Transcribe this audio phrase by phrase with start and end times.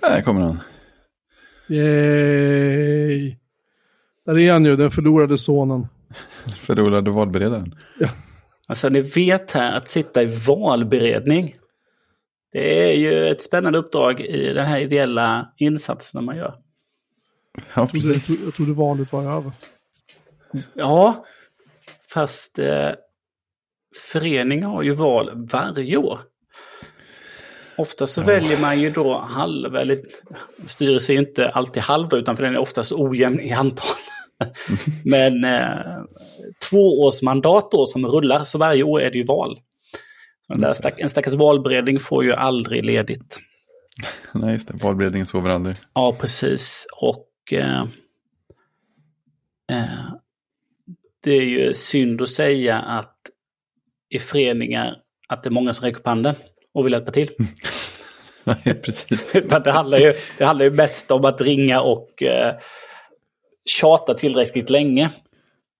[0.00, 0.60] Där kommer han.
[1.68, 3.36] Yay!
[4.26, 5.86] Där är han ju, den förlorade sonen.
[6.56, 7.74] Förlorade valberedaren.
[7.98, 8.08] Ja.
[8.68, 11.54] Alltså ni vet här att sitta i valberedning.
[12.52, 16.54] Det är ju ett spännande uppdrag i den här ideella insatsen man gör.
[17.56, 18.40] Ja, Jag trodde, precis.
[18.44, 19.52] jag trodde valet var över.
[20.74, 21.24] Ja,
[22.08, 22.90] fast eh,
[24.12, 26.20] föreningar har ju val varje år.
[27.76, 30.00] Ofta så väljer man ju då halv, eller
[30.64, 33.96] styrelse är ju inte alltid halv då, utan för den är oftast ojämn i antal.
[35.04, 36.02] Men eh,
[36.70, 39.60] tvåårsmandat då som rullar, så varje år är det ju val.
[40.74, 43.40] Stack, en stackars valberedning får ju aldrig ledigt.
[44.32, 44.84] Nej, just det.
[44.84, 45.76] Valberedningen sover aldrig.
[45.94, 46.86] Ja, precis.
[46.96, 47.82] Och eh,
[49.72, 50.12] eh,
[51.22, 53.16] det är ju synd att säga att
[54.10, 54.96] i föreningar
[55.28, 56.34] att det är många som räcker upp handen
[56.74, 57.30] och vill hjälpa till.
[58.44, 59.32] Nej, precis.
[59.64, 62.54] Det, handlar ju, det handlar ju mest om att ringa och eh,
[63.64, 65.10] tjata tillräckligt länge.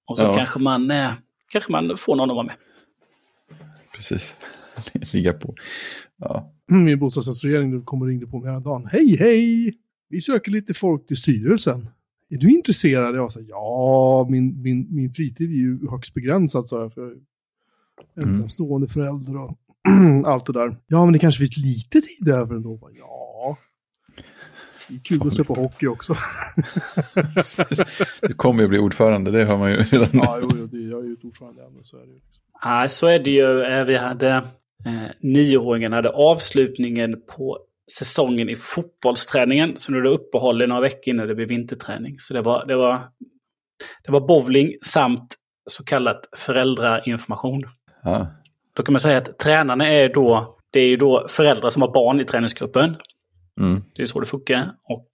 [0.06, 0.36] Och så Ja.
[0.36, 1.10] kanske, man, eh,
[1.52, 2.56] kanske man får någon att vara med.
[3.94, 4.34] Precis.
[5.12, 5.54] Ligga på.
[6.16, 6.52] Ja.
[6.66, 8.86] Min bostadsrättsförening kom och ringde på mig häromdagen.
[8.92, 9.74] Hej, hej!
[10.08, 11.88] Vi söker lite folk till styrelsen.
[12.30, 13.16] Är du intresserad?
[13.16, 16.94] Jag sa ja, min, min, min fritid är ju högst begränsad, sa jag.
[16.94, 17.16] För
[18.14, 19.58] jag är ensamstående förälder och
[20.26, 20.76] allt det där.
[20.86, 22.90] Ja, men det kanske finns lite tid över ändå.
[22.98, 23.56] Ja.
[24.88, 26.14] Det är kul att se på hockey också.
[28.22, 30.18] Du kommer ju bli ordförande, det hör man ju redan nu.
[30.22, 32.20] ja, jo, jo, det, jag är ju ett ordförande än, så är det ju.
[32.64, 33.62] Nej, så är det ju.
[33.62, 34.30] Eh, Vi hade
[34.86, 37.58] eh, nioåringen hade avslutningen på
[37.98, 39.76] säsongen i fotbollsträningen.
[39.76, 42.14] Så nu är det uppehåll i några veckor innan det blir vinterträning.
[42.18, 43.00] Så det var, det var,
[44.06, 45.34] det var bowling samt
[45.70, 47.64] så kallat föräldrainformation.
[48.02, 48.26] Ja.
[48.76, 51.92] Då kan man säga att tränarna är då, det är ju då föräldrar som har
[51.92, 52.96] barn i träningsgruppen.
[53.60, 53.82] Mm.
[53.94, 54.72] Det är så det funkar.
[54.88, 55.06] Och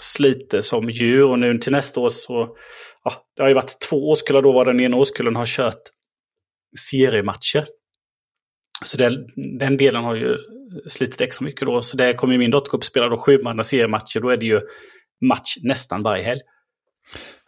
[0.00, 1.24] sliter som djur.
[1.24, 2.56] Och nu till nästa år så,
[3.04, 5.82] ja, det har ju varit två årskullar då var den ena årskullen har kört
[6.90, 7.66] seriematcher.
[8.84, 9.26] Så den,
[9.58, 10.36] den delen har ju
[10.86, 11.82] slitit extra mycket då.
[11.82, 14.20] Så där kommer min dotter upp spela då sju seriematcher.
[14.20, 14.60] Då är det ju
[15.28, 16.40] match nästan varje helg.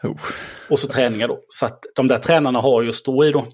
[0.02, 0.20] Oh.
[0.70, 1.44] Och så träningar då.
[1.48, 3.46] Så att de där tränarna har ju att stå i då.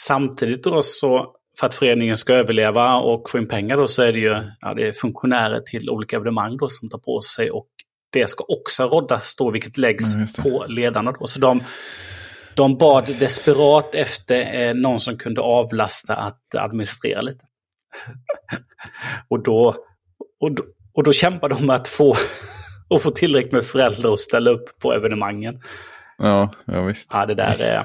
[0.00, 4.12] Samtidigt då så för att föreningen ska överleva och få in pengar då så är
[4.12, 7.66] det ju ja, det är funktionärer till olika evenemang då som tar på sig och
[8.12, 10.42] det ska också roddas då vilket läggs det.
[10.42, 11.26] på ledarna då.
[11.26, 11.62] Så de,
[12.54, 17.44] de bad desperat efter eh, någon som kunde avlasta att administrera lite.
[19.28, 19.76] och, då,
[20.40, 22.16] och, då, och då kämpar de med att få,
[22.94, 25.60] att få tillräckligt med föräldrar att ställa upp på evenemangen.
[26.18, 27.10] Ja, ja visst.
[27.14, 27.84] Ja, det där är...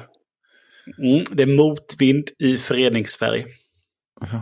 [0.98, 3.46] Mm, det är motvind i föreningssverige.
[4.22, 4.42] Ja.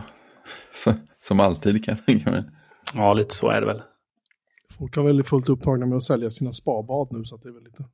[0.74, 2.44] Så, som alltid kan jag tänka mig.
[2.94, 3.82] Ja, lite så är det väl.
[4.78, 7.52] Folk har väldigt fullt upptagna med att sälja sina spabad nu, så att det är
[7.52, 7.84] väl lite...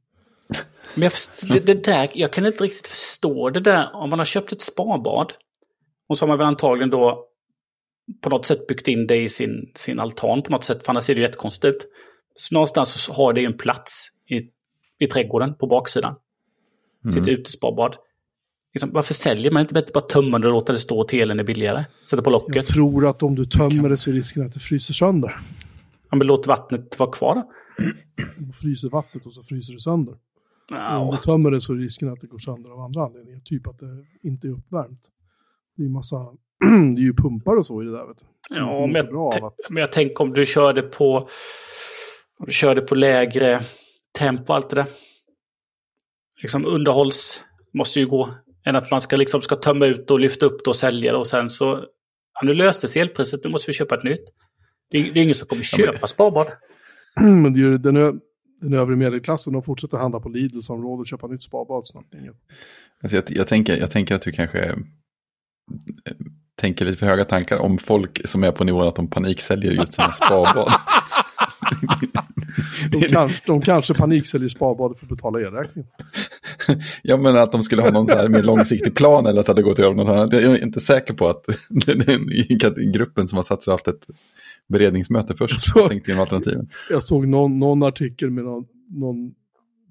[0.94, 1.12] Men jag,
[1.48, 3.94] det, det där, jag kan inte riktigt förstå det där.
[3.94, 5.32] Om man har köpt ett spabad
[6.08, 7.28] och så har man väl antagligen då
[8.20, 10.84] på något sätt byggt in det i sin, sin altan på något sätt.
[10.84, 11.86] För annars ser det ju jättekonstigt ut.
[12.34, 14.40] Så någonstans så har det ju en plats i,
[15.04, 16.14] i trädgården på baksidan.
[17.12, 17.96] Sitt utespabad.
[18.74, 21.40] Liksom, varför säljer man inte bättre bara tömma det och låta det stå till elen
[21.40, 21.84] är billigare?
[22.10, 22.66] Sätta på Jag locket.
[22.66, 25.36] tror att om du tömmer det så är risken att det fryser sönder.
[26.10, 27.52] Ja, men låt vattnet vara kvar då.
[28.38, 30.12] Du fryser vattnet och så fryser det sönder.
[30.12, 30.18] Om
[30.76, 33.40] Ja, du tömmer det så är risken att det går sönder av andra anledningar.
[33.44, 35.00] Typ att det inte är uppvärmt.
[35.76, 36.16] Det är ju massa...
[36.94, 38.26] det är ju pumpar och så i det där vet du.
[38.56, 39.54] Ja, men jag, att...
[39.70, 41.28] men jag tänker om du körde på
[42.38, 43.60] om du körde på lägre
[44.18, 44.86] tempo och allt det där.
[46.42, 47.40] Liksom underhålls
[47.72, 48.30] måste ju gå.
[48.66, 51.18] Än att man ska liksom ska tömma ut och lyfta upp det och sälja det
[51.18, 51.84] och sen så...
[52.34, 54.24] Ja, nu löstes elpriset, nu måste vi köpa ett nytt.
[54.90, 56.46] Det är, det är ingen som kommer köpa sparbad.
[57.20, 58.12] Men det är ju den, ö-
[58.60, 62.14] den övre medelklassen, de fortsätter handla på Lidl som råd och köpa nytt spabad snabbt.
[62.14, 62.34] Inget.
[63.02, 64.76] Alltså jag, jag, tänker, jag tänker att du kanske eh,
[66.56, 69.94] tänker lite för höga tankar om folk som är på nivån att de paniksäljer just
[69.94, 70.72] sina spabad.
[72.90, 75.90] De, kanske, de kanske paniksäljer spabadet för att betala elräkningen.
[77.02, 79.52] Jag menar att de skulle ha någon så här mer långsiktig plan eller att det
[79.52, 80.32] hade gått att göra något annat.
[80.32, 81.44] Jag är inte säker på att
[82.78, 84.06] i gruppen som har satt sig haft ett
[84.68, 86.68] beredningsmöte först Så- och tänkt igenom alternativen.
[86.90, 89.32] Jag såg någon, någon artikel med någon, någon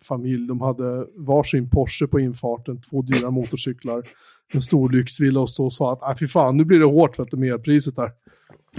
[0.04, 4.04] familj, de hade varsin Porsche på infarten, två dyra motorcyklar,
[4.54, 7.16] en stor lyxvilla och stå och sa att ah, fy fan, nu blir det hårt
[7.16, 8.10] för att det är merpriset här.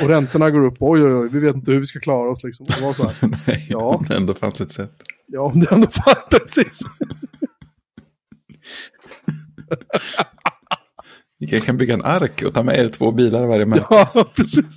[0.03, 2.45] Och räntorna går upp, oj oj oj, vi vet inte hur vi ska klara oss
[2.45, 2.67] liksom.
[2.69, 3.15] Det var så här,
[3.47, 4.03] Nej, Ja.
[4.09, 4.93] det ändå fanns ett sätt.
[5.27, 6.81] ja om det ändå fan precis.
[11.41, 13.87] Ni kanske kan bygga en ark och ta med er två bilar varje märke.
[13.91, 14.77] Ja, precis.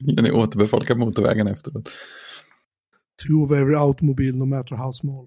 [0.00, 1.88] Ni återbefolka motorvägen efteråt.
[3.26, 5.26] Two of every automobile, no matter how small.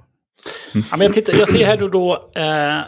[0.73, 2.83] Ja, men jag, tittar, jag ser här då, då eh,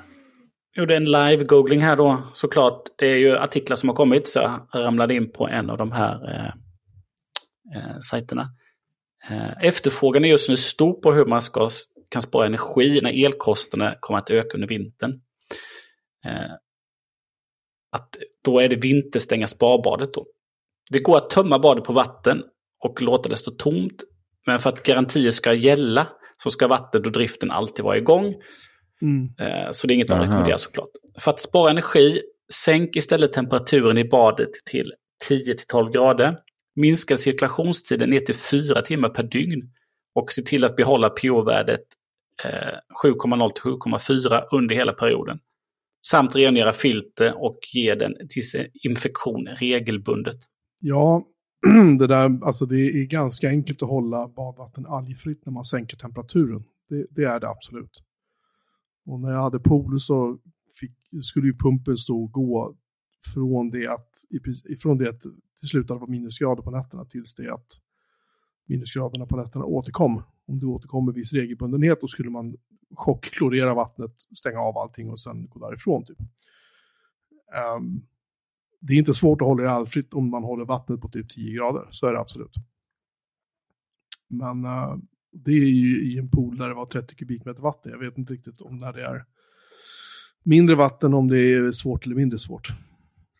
[0.77, 2.81] gjorde en live-googling här då såklart.
[2.97, 5.91] Det är ju artiklar som har kommit så jag ramlade in på en av de
[5.91, 6.53] här eh,
[7.75, 8.47] eh, sajterna.
[9.29, 11.69] Eh, efterfrågan är just nu stor på hur man ska,
[12.09, 15.21] kan spara energi när elkostnaderna kommer att öka under vintern.
[16.27, 16.51] Eh,
[17.91, 20.25] att då är det vinterstänga sparbadet då.
[20.89, 22.43] Det går att tömma badet på vatten
[22.83, 24.03] och låta det stå tomt.
[24.45, 26.07] Men för att garantier ska gälla
[26.43, 28.35] så ska vattnet och driften alltid vara igång.
[29.01, 29.29] Mm.
[29.39, 30.23] Eh, Så det är inget att Aha.
[30.23, 30.89] rekommendera såklart.
[31.19, 32.21] För att spara energi,
[32.53, 34.93] sänk istället temperaturen i badet till
[35.29, 36.37] 10-12 grader.
[36.75, 39.61] Minska cirkulationstiden ner till 4 timmar per dygn.
[40.15, 41.83] Och se till att behålla pH-värdet
[42.43, 45.39] eh, 7,0 till 7,4 under hela perioden.
[46.05, 48.15] Samt rengöra filter och ge den
[48.83, 50.37] infektion regelbundet.
[50.79, 51.23] Ja,
[51.99, 56.63] det där, alltså det är ganska enkelt att hålla badvatten algfritt när man sänker temperaturen.
[56.89, 58.03] Det, det är det absolut.
[59.05, 60.37] Och när jag hade pool så
[60.79, 62.75] fick, skulle ju pumpen stå och gå
[63.33, 64.09] från det att,
[64.69, 65.21] ifrån det att
[65.61, 67.67] det slutade på minusgrader på nätterna tills det att
[68.67, 70.23] minusgraderna på nätterna återkom.
[70.47, 72.55] Om det återkommer viss regelbundenhet då skulle man
[72.95, 76.05] chockklorera vattnet, stänga av allting och sen gå därifrån.
[76.05, 76.17] Typ.
[77.77, 78.07] Um,
[78.79, 81.55] det är inte svårt att hålla det allfritt om man håller vattnet på typ 10
[81.55, 82.53] grader, så är det absolut.
[84.27, 84.97] Men uh,
[85.31, 87.91] det är ju i en pool där det var 30 kubikmeter vatten.
[87.91, 89.25] Jag vet inte riktigt om när det är
[90.43, 92.67] mindre vatten, om det är svårt eller mindre svårt.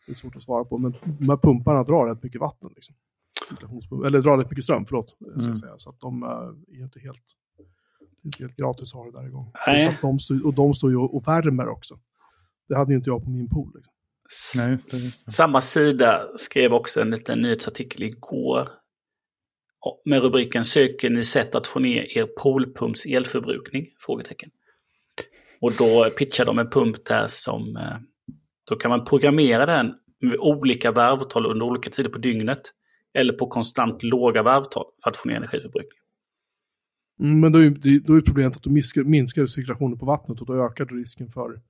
[0.06, 2.70] Det är svårt att svara på, men de här pumparna drar rätt mycket vatten.
[2.74, 2.96] Liksom.
[3.50, 5.10] Cirkulationspump- Eller drar rätt mycket ström, förlåt.
[5.10, 5.48] Ska Mm.
[5.48, 5.74] jag säga.
[5.76, 6.28] Så att de eh,
[6.74, 7.22] är ju inte helt,
[8.24, 9.52] inte helt gratis att ha det där igång.
[9.66, 9.82] Nej.
[9.84, 11.94] Så att de står, och de står ju och och värmer också.
[12.68, 13.70] Det hade ju inte jag på min pool.
[13.74, 14.60] Liksom.
[14.62, 15.30] Nej, just det, just det.
[15.32, 18.68] Samma sida skrev också en liten nyhetsartikel igår
[20.04, 23.86] med rubriken Söker ni sätt att få ner er poolpumps elförbrukning?
[24.00, 24.50] Frågetecken.
[25.60, 27.96] Och då pitchar de en pump där som eh,
[28.64, 32.60] då kan man programmera den med olika varvtal under olika tider på dygnet.
[33.18, 35.98] Eller på konstant låga varvtal för att få ner energiförbrukning.
[37.20, 40.46] Mm, men då är, då är problemet att du minskar, minskar cirkulationen på vattnet och
[40.46, 41.60] då ökar du risken för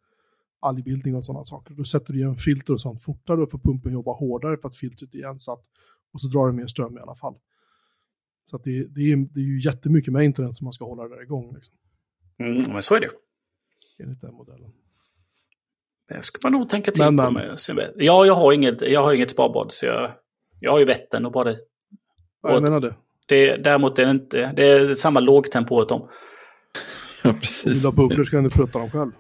[0.61, 1.75] algbildning och sådana saker.
[1.75, 4.77] Då sätter du igen filter och sånt fortare och får pumpen jobba hårdare för att
[4.77, 5.63] filtret är igensatt.
[6.13, 7.35] Och så drar det mer ström i alla fall.
[8.45, 11.15] Så att det, det, är, det är ju jättemycket maintenance som man ska hålla det
[11.15, 11.55] där igång.
[11.55, 11.75] Liksom,
[12.41, 13.11] Mm, men så är det
[13.99, 14.73] enligt den modellen.
[16.09, 17.31] Det ska man nog tänka till Men, på.
[17.31, 17.93] Med.
[17.97, 20.13] Ja, jag har inget, jag har inget sparbad så jag,
[20.61, 21.33] jag har ju Vättern och.
[21.47, 21.55] Ja,
[22.43, 22.95] jag Och- menar det.
[23.27, 26.01] Det, däremot är det inte, det är samma lågtempo åt dem.
[27.25, 27.77] Ja, Om du precis.
[27.77, 29.11] vill ha bubblor så kan du prutta dem själv.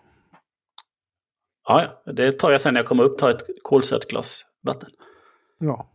[1.68, 4.90] Ja, ja, det tar jag sen när jag kommer upp, tar ett kolsött glas vatten.
[5.58, 5.90] Ja.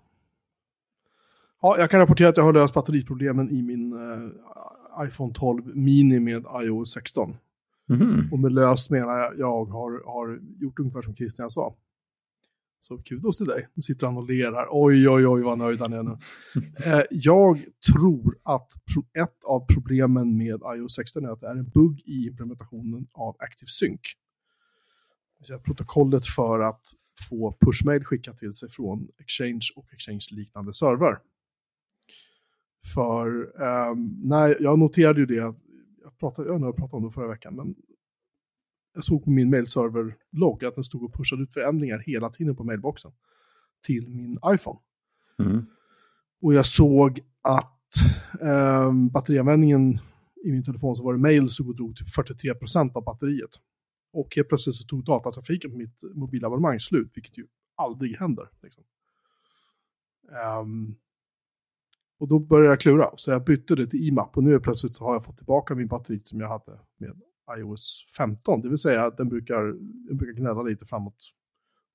[1.61, 6.19] Ja, jag kan rapportera att jag har löst batteriproblemen i min eh, iPhone 12 Mini
[6.19, 7.37] med iOS 16.
[7.89, 8.29] Mhm.
[8.31, 11.75] Och med löst menar jag, jag har, har gjort ungefär som Christian sa.
[12.83, 13.67] Så kudos till dig.
[13.73, 14.67] Nu sitter han och ler här.
[14.71, 16.17] Oj, oj, oj vad nöjd han är nu.
[16.85, 18.71] Eh, jag tror att
[19.19, 23.35] ett av problemen med iOS 16 är att det är en bugg i implementationen av.
[23.39, 23.87] Det
[25.37, 26.81] vill säga protokollet för att
[27.29, 31.19] få pushmail skickat till sig från Exchange och Exchange-liknande servrar.
[32.93, 35.55] För ehm, nej, jag noterade ju det, jag
[36.19, 37.75] pratade, jag, jag pratade om det förra veckan, men
[38.93, 42.63] jag såg på min mailserver-logg att den stod och pushade ut förändringar hela tiden på
[42.63, 43.11] mailboxen
[43.85, 44.79] till min iPhone.
[45.39, 45.65] Mm.
[46.41, 47.79] Och jag såg att
[48.41, 49.99] ehm, batterianvändningen
[50.43, 53.49] i min telefon så var det mail som drog typ 43% av batteriet.
[54.13, 58.49] Och helt plötsligt så tog datatrafiken på mitt mobilabonnemang slut, vilket ju aldrig händer.
[58.61, 58.83] Liksom.
[60.31, 60.95] Ehm,
[62.19, 64.93] och då började jag klura, så jag bytte det till IMAP och nu är plötsligt
[64.93, 67.21] så har jag fått tillbaka min batteri som jag hade med
[67.57, 68.61] iOS 15.
[68.61, 69.63] Det vill säga att den brukar,
[70.07, 71.29] den brukar gnälla lite framåt,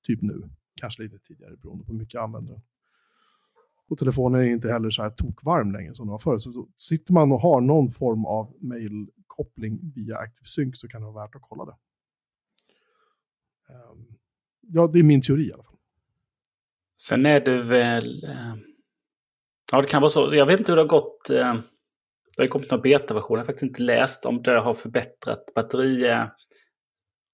[0.07, 0.49] typ nu.
[0.75, 2.61] Kanske lite tidigare beroende på hur mycket jag använder den.
[3.89, 6.37] Och telefonen är inte heller så här tokvarm längre som den var förr.
[6.37, 11.25] Så sitter man och har någon form av mailkoppling via ActiveSync så kan det vara
[11.25, 11.75] värt att kolla det.
[13.73, 14.05] Ehm,
[14.61, 15.77] ja, det är min teori i alla fall.
[16.97, 18.23] Sen är det väl...
[18.23, 18.55] Eh,
[19.71, 20.29] ja, det kan vara så.
[20.31, 21.29] Jag vet inte hur det har gått.
[21.29, 21.59] Eh,
[22.39, 23.37] det har kommit några betaversioner.
[23.37, 26.11] Jag har faktiskt inte läst om det har förbättrat batteri.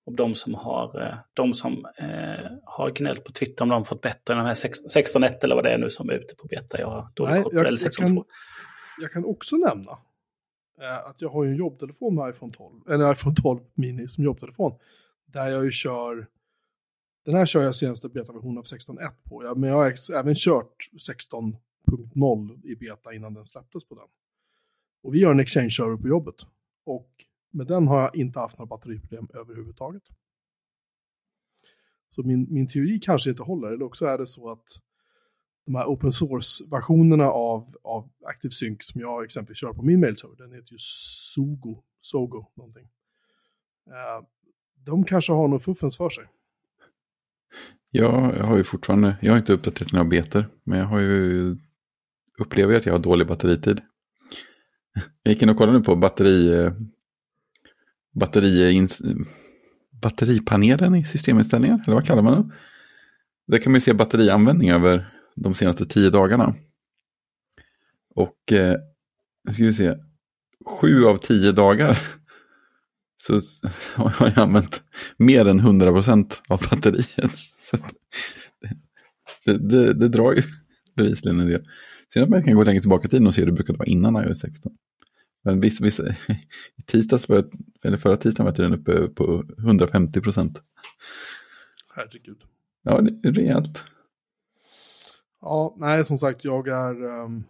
[0.07, 3.83] Om de som har, eh, de som eh, har gnällt på Twitter om de har
[3.83, 6.35] fått bättre än de här 16 16.1 eller vad det är nu som är ute
[6.35, 6.79] på beta.
[6.79, 7.67] Jag har dålig koll på det.
[7.67, 8.05] Eller jag 16.2.
[8.15, 8.23] kan-
[9.01, 9.91] Jag kan också nämna
[10.81, 14.79] eh, att jag har en jobbtelefon med iPhone 12, eller iPhone 12 mini som jobbtelefon.
[15.25, 16.27] Där jag ju kör,
[17.25, 20.89] den här kör jag senaste betaversionen av 16.1 på, ja, men jag har även kört
[21.09, 24.07] 16.0 i beta innan den släpptes på den.
[25.05, 26.35] Och vi gör en exchange-server på jobbet.
[26.85, 27.09] Och
[27.51, 30.03] med den har jag inte haft några batteriproblem överhuvudtaget.
[32.09, 34.63] Så min, min teori kanske inte håller, eller också är det så att
[35.65, 40.53] de här open source-versionerna av, av ActiveSync som jag exempelvis kör på min mailserver, den
[40.53, 42.87] heter ju Sogo, Sogo någonting.
[43.87, 44.27] Uh,
[44.85, 46.25] de kanske har något fuffens för sig.
[47.89, 51.57] Ja, jag har ju fortfarande, jag har inte uppdaterat några betor, men jag har ju,
[52.39, 53.81] upplever att jag har dålig batteritid.
[55.25, 56.73] Jag gick in och kollade nu på batteri, eh,
[58.13, 58.85] batteri, eh,
[60.01, 62.55] batteripanelen i systeminställningar, eller vad kallar man det?
[63.47, 65.05] Där kan man ju se batterianvändning över
[65.35, 66.55] de senaste tio dagarna.
[68.15, 68.75] Och, eh,
[69.53, 69.95] ska vi se,
[70.65, 71.99] sju av tio dagar
[73.21, 73.41] så
[73.95, 74.83] har jag använt
[75.17, 77.31] mer än 100% av batteriet.
[77.57, 77.77] Så
[79.45, 80.43] det, det, det, drar ju
[80.95, 81.65] bevisligen en del.
[82.13, 83.87] Sen att man kan gå längre tillbaka i tiden och se hur det brukade vara
[83.87, 84.77] innan iOS 16.
[85.45, 85.99] Men viss, viss,
[86.75, 87.45] i tisdags var jag,
[87.83, 90.63] eller förra tisdagen var jag tydligen uppe på 150 procent.
[91.95, 92.43] Herregud.
[92.83, 93.85] Ja, det är rejält.
[95.41, 97.03] Ja, nej, som sagt, jag är...
[97.03, 97.43] Um,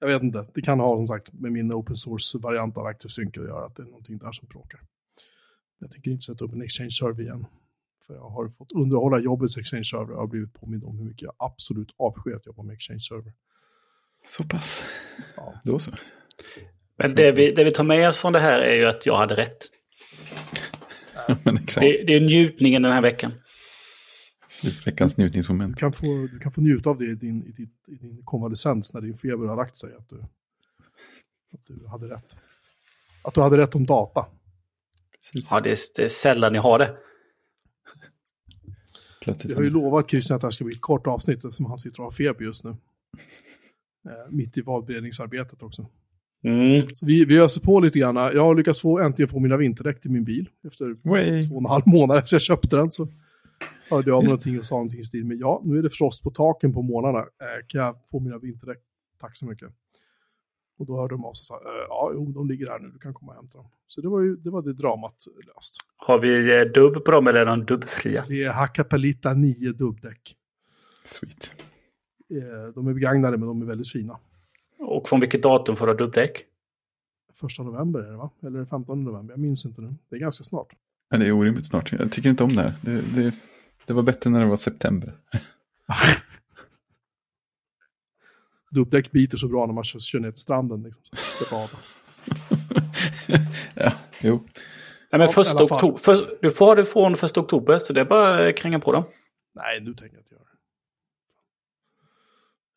[0.00, 3.44] jag vet inte, det kan ha som sagt med min open source-variant av ActiveSync att
[3.44, 4.80] göra, att det är någonting där som bråkar.
[5.78, 7.46] Jag tänker inte sätta upp en exchange-server igen.
[8.06, 11.34] För jag har fått underhålla jobbets exchange-server och har blivit påmind om hur mycket jag
[11.38, 13.32] absolut avskyr att jobba med exchange-server.
[14.28, 14.84] Så pass.
[15.36, 15.60] Ja.
[15.64, 15.90] Då så.
[16.96, 19.16] Men det vi, det vi tar med oss från det här är ju att jag
[19.16, 19.70] hade rätt.
[21.80, 23.32] det, det är njutningen den här veckan.
[24.84, 25.76] Veckans njutningsmoment.
[25.76, 28.22] Du kan, få, du kan få njuta av det i din, i din, i din
[28.24, 29.94] konvalescens när din feber har lagt sig.
[29.94, 30.20] Att du,
[31.54, 32.36] att du hade rätt.
[33.24, 34.26] Att du hade rätt om data.
[35.32, 35.48] Precis.
[35.50, 36.96] Ja, det är, det är sällan jag har det.
[39.24, 41.78] Jag har ju lovat Christian att det här ska bli ett kort avsnitt som han
[41.78, 42.76] sitter och har feber just nu.
[44.08, 45.86] Eh, mitt i valberedningsarbetet också.
[46.44, 46.86] Mm.
[46.86, 48.16] Så vi, vi öser på lite grann.
[48.16, 50.48] Jag har lyckats få, äntligen få mina vinterdäck till min bil.
[50.66, 51.42] Efter Way.
[51.42, 52.90] två och en halv månad efter jag köpte den.
[52.90, 53.08] Så
[53.90, 56.30] hörde jag någonting och sa någonting i stil med ja, nu är det frost på
[56.30, 57.18] taken på morgnarna.
[57.18, 58.78] Eh, kan jag få mina vinterdäck?
[59.20, 59.68] Tack så mycket.
[60.78, 62.88] Och då hörde de av sig och sa, eh, ja, jo, de ligger här nu,
[62.88, 63.68] du kan komma och hämta dem.
[63.86, 65.24] Så det var ju det, var det dramat
[65.54, 65.76] löst.
[65.96, 68.24] Har vi eh, dubb på dem eller är de dubbfria?
[68.28, 70.36] Det är Hakkapeliitta 9 dubbdäck.
[71.04, 71.54] Sweet.
[72.30, 74.18] Eh, de är begagnade men de är väldigt fina.
[74.78, 76.44] Och från vilket datum får du dubbdäck?
[77.34, 78.30] Första november är det va?
[78.42, 79.94] Eller 15 november, jag minns inte nu.
[80.10, 80.74] Det är ganska snart.
[81.10, 81.92] Ja, det är orimligt snart.
[81.92, 82.74] Jag tycker inte om det här.
[82.82, 83.34] Det, det,
[83.86, 85.12] det var bättre när det var september.
[88.70, 90.82] Dubbdäck biter så bra när man kör ner till stranden.
[90.82, 91.44] Liksom, så
[93.74, 94.44] ja, jo.
[95.12, 98.04] Nej, men första oktober, för, du får ha det från första oktober, så det är
[98.04, 99.04] bara att kränga på dem.
[99.54, 100.47] Nej, nu tänker jag inte göra det.
[100.47, 100.47] Jag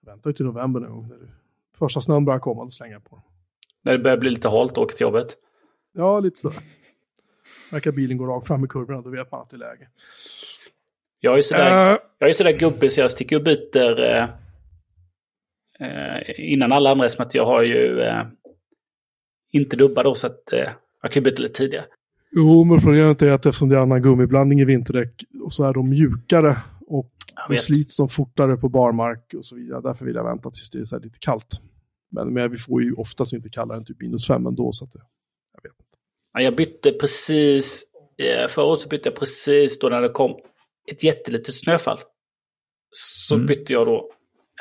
[0.05, 1.07] väntar till november gång.
[1.07, 1.17] När
[1.77, 3.21] första snön börjar komma, då slänger jag på.
[3.81, 5.37] När det börjar bli lite halt, åka till jobbet?
[5.93, 6.51] Ja, lite så.
[7.71, 9.87] Verkar bilen gå rakt fram i kurvorna, då vet man att det är läge.
[11.19, 14.23] Jag är sådär, uh, jag är sådär gubbig så jag sticker och byter eh,
[15.79, 18.23] eh, innan alla andra som att jag har ju eh,
[19.51, 20.69] inte dubbar då så att eh,
[21.01, 21.85] jag kan byta lite tidigare.
[22.31, 25.73] Jo, men problemet är att eftersom det är annan gummiblandning i vinterdäck och så är
[25.73, 26.57] de mjukare
[26.91, 27.11] och
[27.49, 29.81] då slits de fortare på barmark och så vidare.
[29.81, 31.61] Därför vill jag vänta tills det är lite kallt.
[32.11, 34.71] Men, men vi får ju oftast inte kallare än typ minus fem ändå.
[34.73, 35.01] Så att det,
[35.53, 36.45] jag vet inte.
[36.45, 37.83] Jag bytte precis,
[38.17, 40.35] eh, förra året så bytte jag precis då när det kom
[40.91, 41.97] ett jättelitet snöfall.
[42.91, 43.47] Så mm.
[43.47, 44.11] bytte jag då.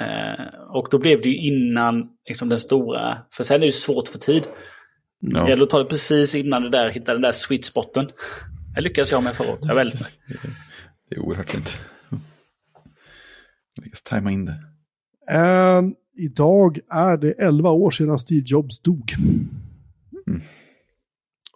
[0.00, 3.72] Eh, och då blev det ju innan liksom, den stora, för sen är det ju
[3.72, 4.46] svårt för tid.
[5.20, 5.42] Ja.
[5.44, 8.10] Det gäller att ta det precis innan det där, hitta den där sweet spoten.
[8.74, 10.14] Jag lyckades jag med förra året, jag är väldigt nöjd.
[11.10, 11.78] Det är oerhört fint.
[13.76, 14.64] Lyckas tajma in det.
[15.32, 19.14] Uh, idag är det 11 år sedan Steve Jobs dog.
[20.26, 20.40] Mm.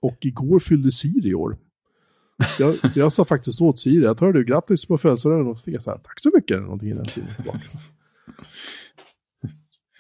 [0.01, 1.59] Och igår fyllde Siri år.
[2.59, 5.65] Jag, så jag sa faktiskt åt Siri, jag tar du grattis på födelsedagen och så
[5.65, 7.61] fick jag så här, tack så mycket, någonting i den stilen tillbaka.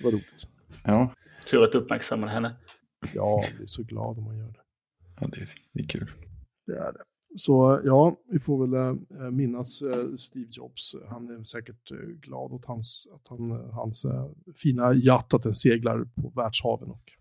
[0.03, 0.49] Vad roligt.
[0.85, 1.15] Ja.
[1.51, 2.57] Tur att du uppmärksammade henne.
[3.15, 4.61] Ja, jag blir så glad om man gör det.
[5.21, 6.11] Ja, det är, det är kul.
[6.67, 7.05] Det är det.
[7.37, 10.97] Så ja, vi får väl äh, minnas äh, Steve Jobs.
[11.09, 14.07] Han är säkert äh, glad åt hans, att han, hans
[14.57, 17.13] fina jatt, att den seglar på världshaven och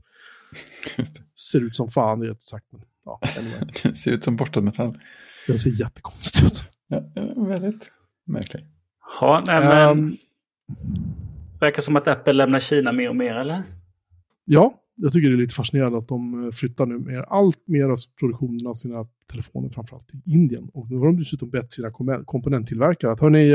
[1.36, 2.66] ser ut som fan, är sagt.
[2.72, 3.20] Men, ja,
[3.84, 5.00] det ser ut som borstad metall.
[5.48, 6.66] Den ser jättekonstig ut.
[6.88, 7.04] Ja,
[7.36, 7.92] väldigt
[8.26, 8.66] märklig.
[9.22, 9.98] Ja, nej, men...
[9.98, 10.18] Um,
[11.60, 13.64] verkar som att Apple lämnar Kina mer och mer, eller?
[14.46, 17.98] Ja, jag tycker det är lite fascinerande att de flyttar nu mer, allt mer av
[18.20, 20.70] produktionen av sina telefoner framförallt till Indien.
[20.74, 21.92] Och nu har de dessutom bett sina
[22.26, 23.50] komponenttillverkare att hörni,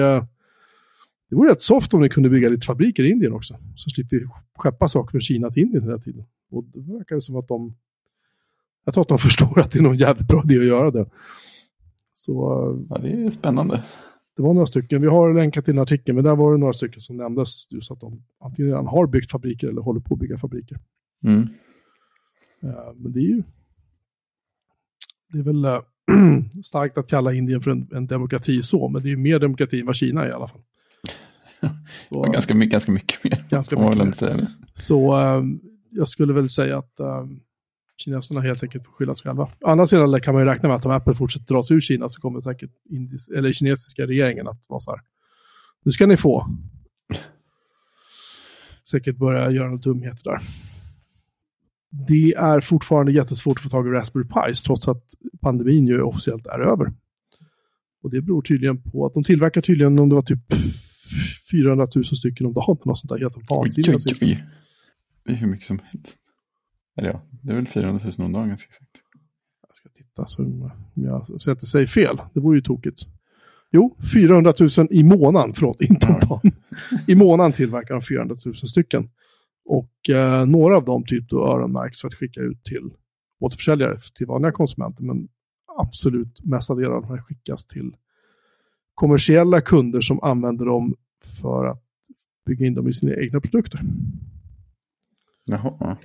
[1.30, 3.56] Det vore rätt soft om ni kunde bygga lite fabriker i Indien också.
[3.76, 4.26] Så slipper vi
[4.56, 6.24] skeppa saker från Kina till Indien hela tiden.
[6.50, 7.74] Och det verkar som att de...
[8.84, 11.06] Jag tror att de förstår att det är någon jävligt bra idé att göra det.
[12.14, 12.32] Så
[12.90, 13.82] Ja, det är spännande.
[14.36, 15.02] det var några stycken.
[15.02, 17.90] Vi har länkat till en artikel, men där var det några stycken som nämndes just
[17.90, 20.78] att de antingen redan har byggt fabriker eller håller på att bygga fabriker.
[21.24, 21.48] Mm.
[22.62, 23.42] Eh, Men det är ju...
[25.32, 25.80] Det är väl eh,
[26.64, 29.80] starkt att kalla Indien för en, en demokrati så, men det är ju mer demokrati
[29.80, 30.60] än vad Kina är i alla fall.
[32.08, 33.44] Så, ganska, mycket, ganska mycket mer.
[33.50, 34.46] Ganska får man väl säga.
[34.74, 35.42] så eh,
[35.90, 37.26] jag skulle väl säga att eh,
[37.96, 39.42] kineserna helt enkelt får skylla sig själva.
[39.60, 41.80] Å andra sidan kan man ju räkna med att om Apple fortsätter dra sig ur
[41.80, 45.00] Kina så kommer säkert indis, eller kinesiska regeringen att vara så här.
[45.84, 46.46] Nu ska ni få.
[48.90, 50.40] Säkert börja göra dumheter där.
[51.90, 55.04] Det är fortfarande jättesvårt att få tag i Raspberry Pis trots att
[55.40, 56.92] pandemin ju officiellt är över.
[58.02, 60.40] Och det beror tydligen på att de tillverkar tydligen om det var typ
[61.52, 62.76] 400 000 stycken om dagen.
[62.84, 64.04] Något sånt där helt vansinnigt.
[65.24, 66.20] Det är hur mycket som helst.
[66.96, 68.90] Eller ja, det är väl 400 000 om dagen ganska exakt.
[69.68, 72.20] Jag ska titta så om jag inte säger fel.
[72.34, 73.02] Det vore ju tokigt.
[73.70, 75.54] Jo, 400 000 i månaden.
[75.54, 76.52] Förlåt, inte om dagen.
[77.06, 79.10] I månaden tillverkar de 400 000 stycken.
[79.70, 82.90] Och eh, några av dem typ då öronmärks för att skicka ut till
[83.40, 85.02] återförsäljare, till vanliga konsumenter.
[85.04, 85.28] Men
[85.78, 87.96] absolut mesta delen av de skickas till
[88.94, 90.96] kommersiella kunder som använder dem
[91.40, 91.82] för att
[92.46, 93.80] bygga in dem i sina egna produkter.
[95.46, 95.96] Jaha,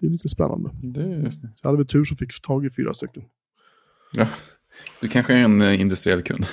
[0.00, 0.70] Det är lite spännande.
[0.82, 1.50] det är just det.
[1.54, 3.22] Så hade väl tur som fick tag i fyra stycken.
[4.12, 4.28] Ja,
[5.00, 6.46] du kanske är en eh, industriell kund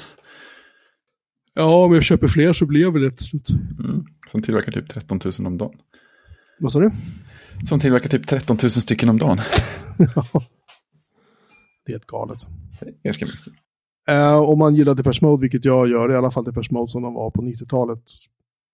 [1.54, 3.50] Ja, om jag köper fler så blir jag väl det till slut.
[3.50, 4.06] mm.
[4.28, 5.78] som tillverkar typ 13 000 om dagen.
[6.60, 6.92] Vad sa du?
[7.68, 9.38] Som tillverkar typ 13 000 stycken om dagen.
[9.98, 10.04] det
[11.86, 12.48] är helt galet.
[12.80, 13.54] Det är mycket.
[14.08, 17.02] Eh, om man gillar Depeche Mode, vilket jag gör, i alla fall Depeche Mode som
[17.02, 18.04] de var på 90-talet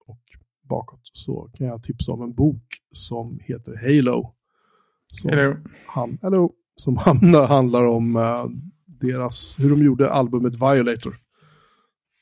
[0.05, 0.21] och
[0.69, 4.33] bakåt, så kan jag tipsa om en bok som heter Halo.
[5.07, 5.55] Som, Hello.
[5.87, 6.97] Han, hello, som
[7.47, 8.45] handlar, om eh,
[8.85, 11.15] deras, hur de gjorde albumet Violator.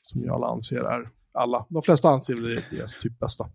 [0.06, 3.46] Som ju alla anser är, alla, de flesta anser väl det är deras typ bästa.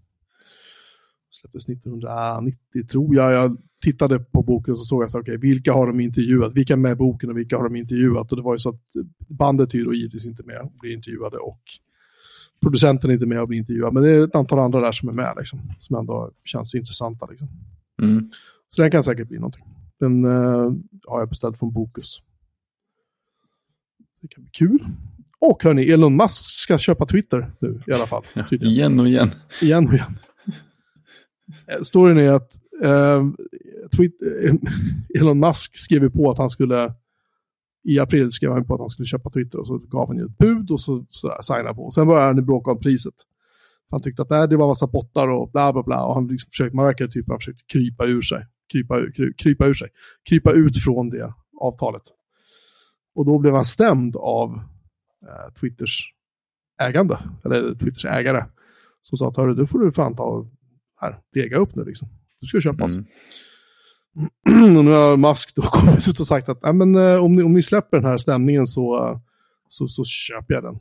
[1.32, 3.34] Släpptes 1990 tror jag.
[3.34, 6.54] Jag tittade på boken och så såg jag så okej, vilka har de intervjuat?
[6.54, 8.32] Vilka är med i boken och vilka har de intervjuat?
[8.32, 8.82] Och det var ju så att
[9.28, 11.62] bandet är ju då givetvis inte med och blir intervjuade och
[12.62, 13.94] producenten är inte med och blir intervjuad.
[13.94, 17.26] Men det är ett antal andra där som är med liksom, som ändå känns intressanta
[17.26, 17.48] liksom.
[18.02, 18.30] Mm.
[18.68, 19.66] Så den kan säkert bli någonting.
[20.00, 20.72] Den eh,
[21.08, 22.22] har jag beställt från Bokus.
[24.22, 24.86] Det kan bli kul.
[25.42, 28.24] Och hörni, Elon Musk ska köpa Twitter nu i alla fall.
[28.34, 29.32] Ja, igen och igen.
[29.62, 30.18] Igen och igen.
[31.68, 32.52] Eh, Storyn är att
[32.84, 33.26] eh,
[33.98, 34.12] tweet,
[34.44, 34.54] eh,
[35.22, 36.94] Elon Musk skrev på att han skulle,
[37.84, 40.26] i april skrev han på att han skulle köpa Twitter och så gav han ju
[40.26, 41.84] ett bud och så, så signade på.
[41.84, 43.14] Och sen började han bråka om priset.
[43.90, 46.06] Han tyckte att nej, det var massa bottar och bla bla bla.
[46.06, 48.46] Och han liksom försökte, man verkar typ ha försökt krypa ur sig.
[48.72, 49.90] Krypa, kry, krypa ur sig.
[50.30, 52.04] Krypa ut från det avtalet.
[53.16, 54.62] Och då blev han stämd av
[55.60, 56.14] Twitters
[56.82, 58.46] ägande, eller Twitters ägare.
[59.02, 60.48] Som sa att hörru, då får du fan ta
[61.02, 62.08] här, dega upp nu liksom.
[62.40, 62.98] Du ska köpas.
[62.98, 63.08] Mm.
[64.78, 67.44] och nu har Musk då kommit ut och sagt att Nej, men, eh, om, ni,
[67.44, 69.20] om ni släpper den här stämningen så, eh,
[69.68, 70.80] så, så köper jag den.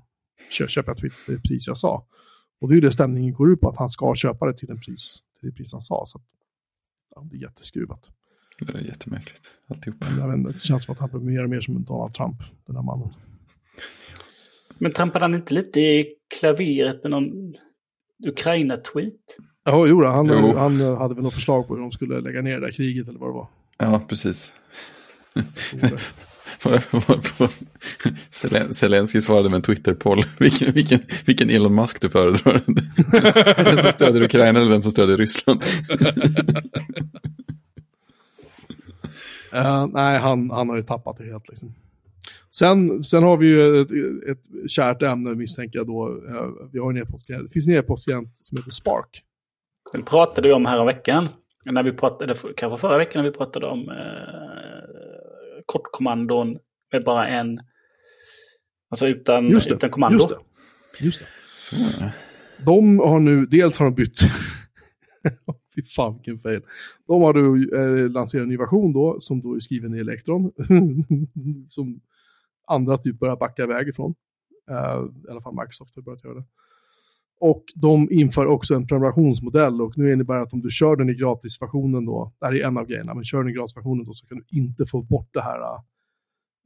[0.50, 2.06] Kö, köper jag till det pris jag sa.
[2.60, 4.68] Och det är ju det stämningen går ut på, att han ska köpa det till,
[4.68, 6.02] den pris, till det pris han sa.
[6.06, 6.24] Så att,
[7.14, 8.10] ja, det är jätteskruvat.
[8.58, 9.52] Det är jättemärkligt.
[9.68, 10.00] Alltihop.
[10.00, 11.84] Men Jag vet inte, det känns som att han blir mer och mer som en
[11.84, 13.08] Donald Trump, den här mannen.
[14.80, 16.06] Men trampade han inte lite i
[16.40, 17.54] klaveret med någon
[18.26, 19.36] Ukraina-tweet?
[19.64, 20.56] Ja, jo, han, Jo.
[20.56, 23.18] han hade väl något förslag på hur de skulle lägga ner det där kriget eller
[23.18, 23.48] vad det var.
[23.78, 24.52] Ja, precis.
[28.30, 30.22] Zelen- Zelensky svarade med en Twitter-poll.
[30.38, 32.62] Vilken, vilken, vilken Elon Musk du föredrar.
[33.64, 35.62] den som stödjer Ukraina eller den som stödjer Ryssland.
[39.52, 41.48] Eh, nej, han, han har ju tappat det helt.
[41.48, 41.74] Liksom.
[42.54, 43.90] Sen, sen har vi ju ett,
[44.30, 46.08] ett kärt ämne misstänker jag då.
[46.28, 47.44] Eh, vi har en e-postklient.
[47.44, 49.22] Det finns en e-postklient som heter Spark.
[49.92, 51.28] Den pratade vi om här om veckan.
[51.64, 56.58] När vi pratade, kanske förra veckan när vi pratade om eh, kortkommandon
[56.92, 57.60] med bara en...
[58.90, 60.14] Alltså utan, Just det, utan kommando.
[60.18, 60.38] just det.
[61.04, 61.26] Just det.
[61.58, 62.04] Så,
[62.66, 64.18] De har nu, dels har de bytt,
[65.74, 66.62] fy fan vilken fail.
[67.06, 67.70] De har nu
[68.04, 70.52] eh, lanserat en ny version då, som då är skriven i Electron.
[71.68, 72.00] som
[72.70, 74.14] andra typ börjar backa iväg ifrån.
[74.70, 76.44] Uh, I alla fall Microsoft har börjat göra det.
[77.40, 81.10] Och de inför också en prenumerationsmodell och nu innebär det att om du kör den
[81.10, 84.14] i gratisversionen då, det här är en av grejerna, men kör den i gratisversionen då
[84.14, 85.60] så kan du inte få bort det här,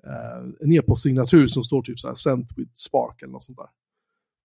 [0.07, 3.69] uh, en e-postsignatur som står typ så här sent with spark eller något sånt där.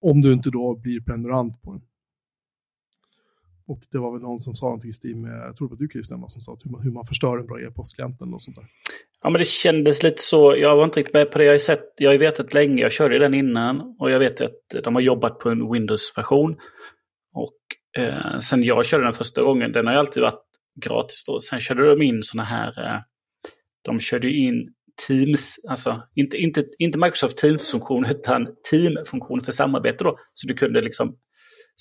[0.02, 1.82] Om du inte då blir prenumerant på den.
[3.70, 5.80] Och det var väl någon som sa någonting i stil med, jag tror det var
[5.80, 8.56] du Christian, som sa att hur man, hur man förstör en bra e-postklient eller sånt
[8.58, 8.66] där.
[9.24, 10.56] Ja, men det kändes lite så.
[10.58, 11.44] Jag var inte riktigt med på det.
[11.44, 12.82] Jag har, sett, jag har vetat länge.
[12.82, 13.96] Jag körde den innan.
[14.00, 16.56] Och jag vet att de har jobbat på en Windows-version.
[17.34, 17.58] Och
[17.98, 20.44] eh, sen jag körde den första gången, den har ju alltid varit
[20.82, 21.40] gratis då.
[21.40, 22.68] Sen körde de in sådana här...
[22.68, 23.02] Eh,
[23.82, 24.74] de körde in
[25.08, 30.18] Teams, alltså inte, inte, inte Microsoft Teams-funktion utan Team-funktion för samarbete då.
[30.34, 31.16] Så du kunde liksom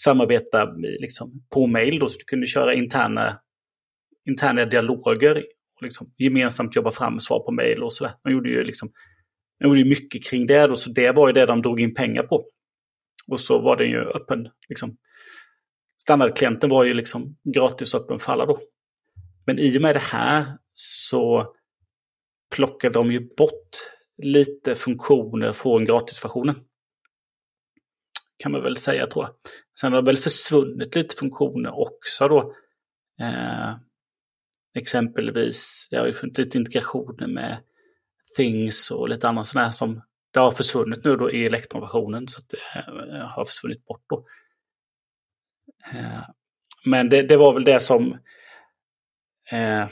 [0.05, 0.65] samarbeta
[1.01, 3.41] liksom, på mail då, så du kunde köra interna,
[4.27, 5.37] interna dialoger
[5.77, 8.15] och liksom gemensamt jobba fram svar på mail och sådär.
[8.25, 8.93] Man gjorde ju liksom,
[9.61, 12.23] man gjorde mycket kring det då, så det var ju det de drog in pengar
[12.23, 12.45] på.
[13.29, 14.97] Och så var den ju öppen, liksom.
[16.03, 18.61] Standardklienten var ju liksom gratis öppen för alla då.
[19.47, 21.55] Men i och med det här så
[22.57, 23.77] plockade de ju bort
[24.23, 26.55] lite funktioner från gratisversionen.
[28.39, 29.35] Kan man väl säga tror jag.
[29.81, 32.55] Sen har det väl försvunnit lite funktioner också då.
[33.21, 33.77] Eh,
[34.79, 37.59] exempelvis, det har ju funnits lite integrationer med
[38.37, 42.49] Things och lite annat sådär som det har försvunnit nu då i elektronversionen så att
[42.49, 44.27] det eh, har försvunnit bort då.
[45.93, 46.23] Eh,
[46.85, 48.13] men det, det, var väl det som
[49.51, 49.89] eh,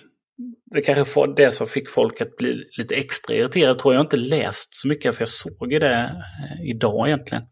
[0.65, 3.69] det kanske var det som fick folk att bli lite extra irriterade.
[3.69, 7.45] Jag tror jag inte läst så mycket för jag såg ju det eh, idag egentligen.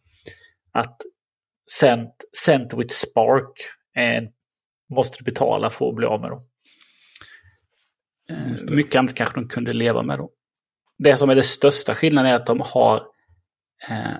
[0.74, 1.00] Att
[1.80, 3.52] Cent, Cent with Spark
[3.96, 4.22] eh,
[4.94, 6.30] måste du betala för att bli av med.
[6.30, 6.40] Då.
[8.30, 10.30] Eh, mycket annat kanske de kunde leva med då.
[10.98, 13.06] Det som är det största skillnaden är att de har
[13.88, 14.16] eh,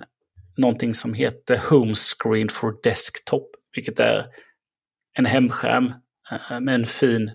[0.57, 3.51] någonting som heter Home Screen for Desktop.
[3.75, 4.27] Vilket är
[5.13, 5.93] en hemskärm
[6.31, 7.31] eh, med en fin,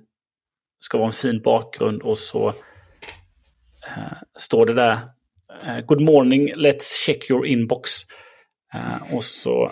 [0.80, 2.50] ska vara en fin bakgrund och så
[3.88, 5.00] eh, står det där
[5.64, 7.92] eh, Good morning, let's check your inbox.
[8.74, 9.70] Eh, och så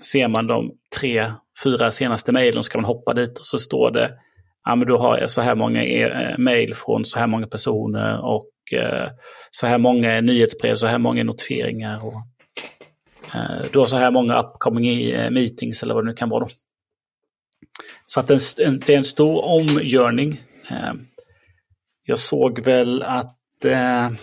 [0.00, 1.32] ser man de tre,
[1.64, 4.14] fyra senaste mejlen, ska man hoppa dit och så står det
[4.64, 8.24] ja men du har så här många e eh, mejl från så här många personer
[8.24, 9.10] och eh,
[9.50, 12.06] så här många nyhetsbrev, så här många notifieringar.
[12.06, 12.22] Och,
[13.72, 14.84] du har så här många upcoming
[15.32, 16.44] meetings eller vad det nu kan vara.
[16.44, 16.50] Då.
[18.06, 18.38] Så att en,
[18.86, 20.42] det är en stor omgörning.
[22.02, 24.16] Jag såg väl att det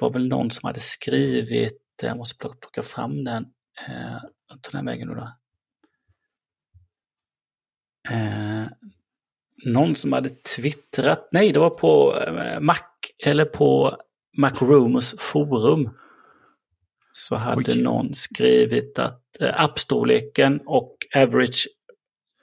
[0.00, 3.44] var väl någon som hade skrivit jag måste plocka, plocka fram den.
[3.88, 4.18] Eh,
[4.60, 5.32] ta den vägen nu då.
[8.10, 8.66] Eh,
[9.64, 12.78] någon som hade twittrat, nej det var på eh, Mac,
[13.24, 13.96] eller på
[14.38, 15.90] Macrooms forum.
[17.12, 17.82] Så hade Oj.
[17.82, 21.68] någon skrivit att eh, appstorleken och average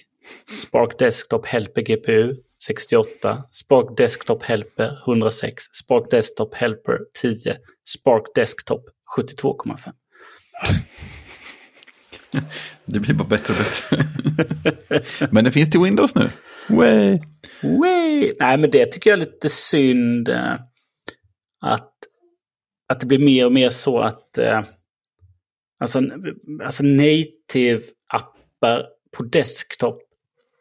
[0.57, 7.57] Spark Desktop Helper GPU 68, Spark Desktop Helper 106, Spark Desktop Helper 10,
[7.89, 8.83] Spark Desktop
[9.17, 9.93] 72,5.
[12.85, 14.05] Det blir bara bättre och bättre.
[15.31, 16.31] men det finns till Windows nu.
[16.69, 17.19] Way.
[17.63, 18.33] Way.
[18.41, 20.29] Nej, men det tycker jag är lite synd.
[20.29, 20.53] Eh,
[21.61, 21.93] att,
[22.89, 24.65] att det blir mer och mer så att eh,
[25.81, 26.03] alltså,
[26.65, 28.85] alltså native-appar
[29.17, 30.03] på desktop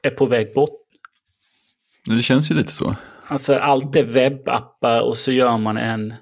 [0.04, 0.89] är på väg bort.
[2.16, 2.96] Det känns ju lite så.
[3.28, 6.14] Alltså allt är webbappar och så gör man en...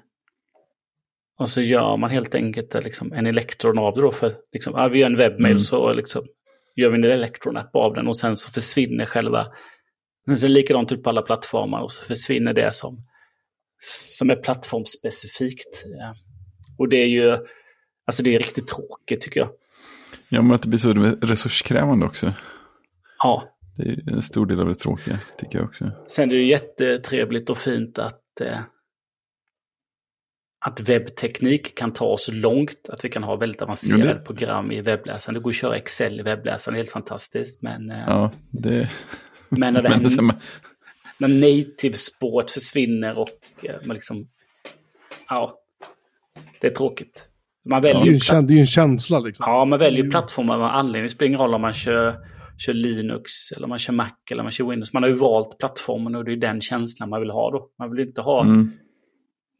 [1.38, 4.12] Och så gör man helt enkelt liksom en elektron av det då.
[4.12, 5.60] För liksom, ja, vi gör en webbmail mm.
[5.60, 6.26] så liksom,
[6.76, 9.46] gör vi en elektronapp av den och sen så försvinner själva...
[10.26, 13.06] Sen så är det likadant ut på alla plattformar och så försvinner det som,
[13.80, 15.84] som är plattformsspecifikt.
[15.98, 16.14] Ja.
[16.78, 17.36] Och det är ju...
[18.06, 19.48] Alltså det är riktigt tråkigt tycker jag.
[20.28, 22.32] Ja, men att det blir så resurskrävande också.
[23.18, 23.57] Ja.
[23.78, 25.90] Det är en stor del av det tråkiga, tycker jag också.
[26.06, 28.60] Sen är det jättetrevligt och fint att, eh,
[30.66, 32.88] att webbteknik kan ta oss långt.
[32.88, 34.14] Att vi kan ha väldigt avancerade det...
[34.14, 35.34] program i webbläsaren.
[35.34, 37.62] Det går att köra Excel i webbläsaren, det är helt fantastiskt.
[37.62, 38.90] Men, eh, ja, det...
[39.48, 40.38] men när, det här, men
[41.18, 43.28] när native-spåret försvinner och
[43.62, 44.28] eh, man liksom...
[45.28, 45.58] Ja,
[46.60, 47.28] det är tråkigt.
[47.64, 49.44] Man väljer ja, det är ju en känsla liksom.
[49.48, 51.02] Ja, man väljer plattformar av anledning.
[51.02, 52.16] Det spelar ingen roll om man kör
[52.58, 54.92] kör Linux eller man kör Mac eller man kör Windows.
[54.92, 57.70] Man har ju valt plattformen och det är den känslan man vill ha då.
[57.78, 58.70] Man vill inte ha mm.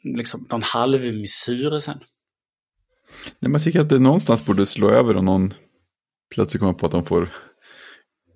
[0.02, 1.98] liksom någon halvmesyr sen.
[3.38, 5.50] Nej, man tycker att det någonstans borde slå över och någon
[6.34, 7.28] plötsligt kommer på att de får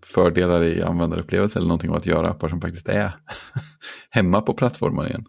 [0.04, 3.12] fördelar i användarupplevelse eller någonting av att göra appar som faktiskt är
[4.10, 5.24] hemma på plattformar igen.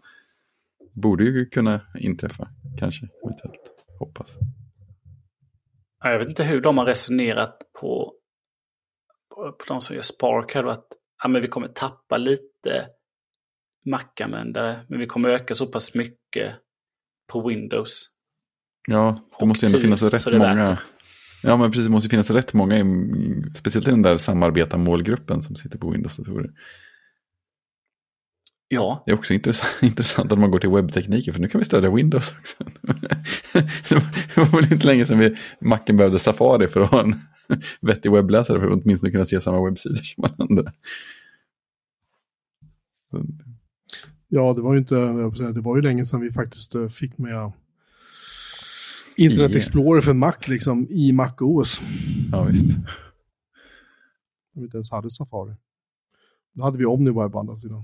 [0.92, 3.70] Borde ju kunna inträffa, kanske, eventuellt.
[3.98, 4.38] Hoppas.
[6.02, 8.12] Jag vet inte hur de har resonerat på,
[9.34, 10.64] på, de som gör Spark här.
[10.64, 10.86] Att
[11.22, 12.86] ja, men vi kommer tappa lite
[13.84, 16.52] Mac-användare, men vi kommer öka så pass mycket
[17.32, 18.08] på Windows.
[18.88, 20.78] Ja, det måste ändå finnas rätt många.
[21.42, 21.86] Ja, men precis.
[21.86, 22.84] Det måste finnas rätt många,
[23.54, 26.50] speciellt i den där samarbeta målgruppen som sitter på Windows-datorer.
[28.68, 29.02] Ja.
[29.06, 31.90] Det är också intressant, intressant att man går till webbtekniker, för nu kan vi stödja
[31.90, 32.64] Windows också.
[34.34, 37.14] det var väl inte länge sedan vi, Macen behövde Safari för att ha en
[37.80, 40.72] vettig webbläsare, för att åtminstone kunna se samma webbsidor som alla andra.
[44.28, 44.94] Ja, det var ju inte,
[45.52, 47.52] det var ju länge sedan vi faktiskt eh, fick med
[49.16, 51.80] Internet Explorer för Mac liksom i Mac OS.
[52.32, 52.76] Ja, visst.
[54.54, 55.54] Vi inte ens hade Safari.
[56.52, 57.82] Då hade vi OmniWeb på andra sidan.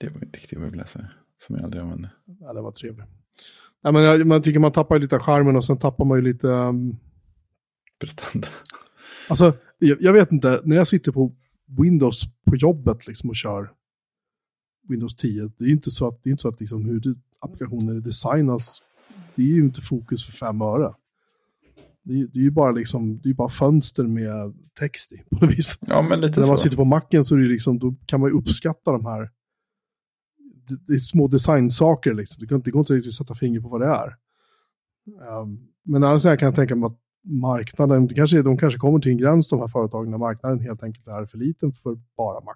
[0.00, 1.10] Det var en riktig webbläsare
[1.46, 2.10] som jag aldrig använde.
[2.40, 3.06] Ja, det var trevligt.
[3.82, 6.46] Ja, men jag, man tycker man tappar lite charmen och sen tappar man ju lite...
[6.46, 6.96] Um...
[8.02, 8.48] Prestanda.
[9.28, 11.32] Alltså, jag, jag, vet inte, när jag sitter på
[11.80, 13.70] Windows på jobbet liksom och kör
[14.88, 17.02] Windows 10, det är inte så att, det är inte så att liksom hur
[17.40, 18.82] applikationer designas,
[19.34, 20.94] det är ju inte fokus för fem öre.
[22.02, 25.44] Det är, det är ju bara, liksom, det är bara fönster med text i på
[25.44, 25.78] något vis.
[25.80, 26.62] Ja, men lite När man så.
[26.62, 29.30] sitter på macken så är det liksom, då kan man ju uppskatta de här
[30.68, 32.40] det, det är små designsaker liksom.
[32.40, 34.16] Det går inte, det går inte riktigt att sätta fingret på vad det är.
[35.40, 39.10] Um, men annars kan jag tänka mig att marknaden, det kanske, de kanske kommer till
[39.12, 42.54] en gräns de här företagen när marknaden helt enkelt är för liten för bara Mac.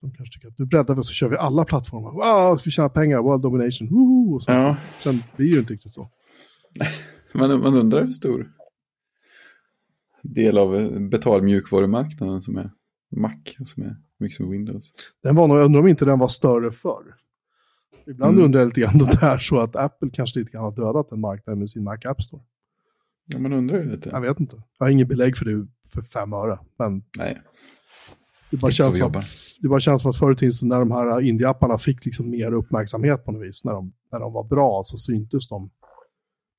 [0.00, 2.10] De kanske tycker att nu breddar vi så kör vi alla plattformar.
[2.10, 4.34] Wow, vi tjänar pengar, world domination, woohoo!
[4.34, 4.76] Och sen, Ja.
[5.02, 6.08] sen blir det ju inte riktigt så.
[7.34, 8.52] Man, man undrar hur stor
[10.22, 12.70] del av betalmjukvarumarknaden som är
[13.16, 13.32] Mac
[13.66, 14.92] som är mycket som Windows.
[15.22, 17.14] Den var nog, jag undrar om inte den var större förr.
[18.06, 18.44] Ibland Mm.
[18.44, 21.10] undrar jag lite grann om det är så att Apple kanske lite grann har dödat
[21.10, 22.42] den marknaden med sin Mac App Store.
[23.26, 24.08] Ja, man undrar ju lite.
[24.08, 24.56] Jag vet inte.
[24.78, 26.58] Jag har ingen belägg för det för fem öre.
[26.78, 27.42] Men Nej,
[28.50, 29.24] det bara, känns som att,
[29.60, 32.52] det bara känns som att förr i tiden när de här indie-apparna fick liksom mer
[32.52, 33.64] uppmärksamhet på något vis.
[33.64, 35.70] När de, när de var bra så syntes de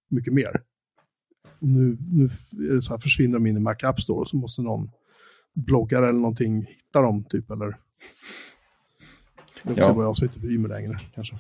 [0.10, 0.64] mycket mer.
[1.60, 2.30] Och nu, nu
[2.82, 4.92] så här, försvinner de in i Mac App Store och så måste någon
[5.56, 7.52] bloggare eller någonting hitta dem typ.
[7.52, 7.78] Eller...
[9.64, 9.94] Det är Ja.
[9.94, 11.36] bara jag som inte bryr mig längre kanske.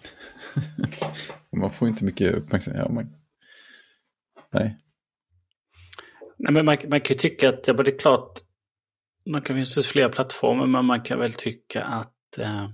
[1.55, 2.83] man får inte mycket uppmärksamhet.
[2.87, 3.13] Ja, man...
[4.51, 4.77] Nej,
[6.37, 8.39] Nej, men man, man kan ju tycka att ja, det är klart,
[9.25, 12.69] man kan finnas fler plattformar, men man kan väl tycka att eh,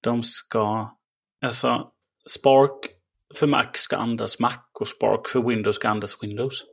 [0.00, 0.96] de ska,
[1.44, 1.92] alltså
[2.30, 2.86] Spark
[3.34, 6.64] för Mac ska andas Mac och Spark för Windows ska andas Windows.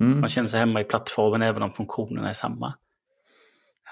[0.00, 0.20] mm.
[0.20, 2.74] Man känner sig hemma i plattformen även om funktionerna är samma.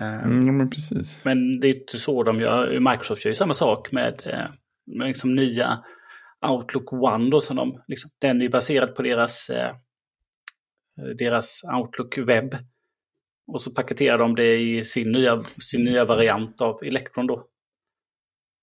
[0.00, 1.24] Eh, Mm, men precis.
[1.24, 2.80] Men det är inte så de gör.
[2.80, 4.46] Microsoft gör ju samma sak med, eh,
[4.86, 5.84] med liksom nya
[6.46, 7.30] Outlook One.
[7.30, 9.76] Då, som de, liksom, den är ju baserad på deras, eh,
[10.96, 12.56] deras Outlook Webb.
[13.46, 17.46] Och så paketerar de det i sin nya, sin nya variant av Electron då.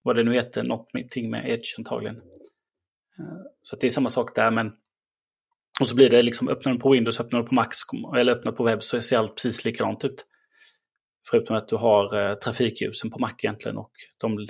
[0.03, 2.15] Vad det nu heter, någonting med Edge antagligen.
[2.15, 4.71] Eh, Så det är samma sak där, men
[5.79, 7.69] och så blir det liksom, öppnar du på Windows, öppnar du på Mac,
[8.17, 10.25] eller öppnar på webb så ser allt precis likadant ut.
[11.29, 14.47] Förutom att du har eh, trafikljusen på Mac egentligen och de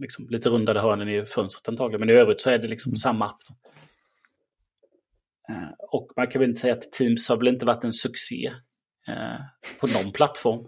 [0.00, 2.00] liksom, lite rundade hörnen i fönstret antagligen.
[2.00, 3.40] Men i övrigt så är det liksom samma app.
[3.48, 3.85] Eh,
[5.92, 8.52] och man kan väl inte säga att Teams har väl inte varit en succé
[9.08, 9.40] eh,
[9.80, 10.66] på någon plattform.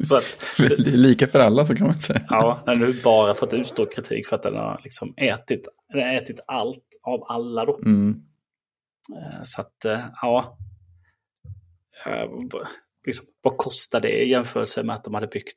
[0.04, 0.24] så att,
[0.58, 2.20] Det är lika för alla så kan man säga.
[2.28, 6.14] ja, den har bara fått utstå kritik för att den har liksom ätit, den har
[6.14, 7.76] ätit allt av alla då.
[7.78, 8.22] Mm.
[9.16, 10.58] Eh, Så att, eh, ja.
[12.06, 12.28] Eh,
[13.06, 15.56] Liksom, vad kostar det i jämförelse med att de hade byggt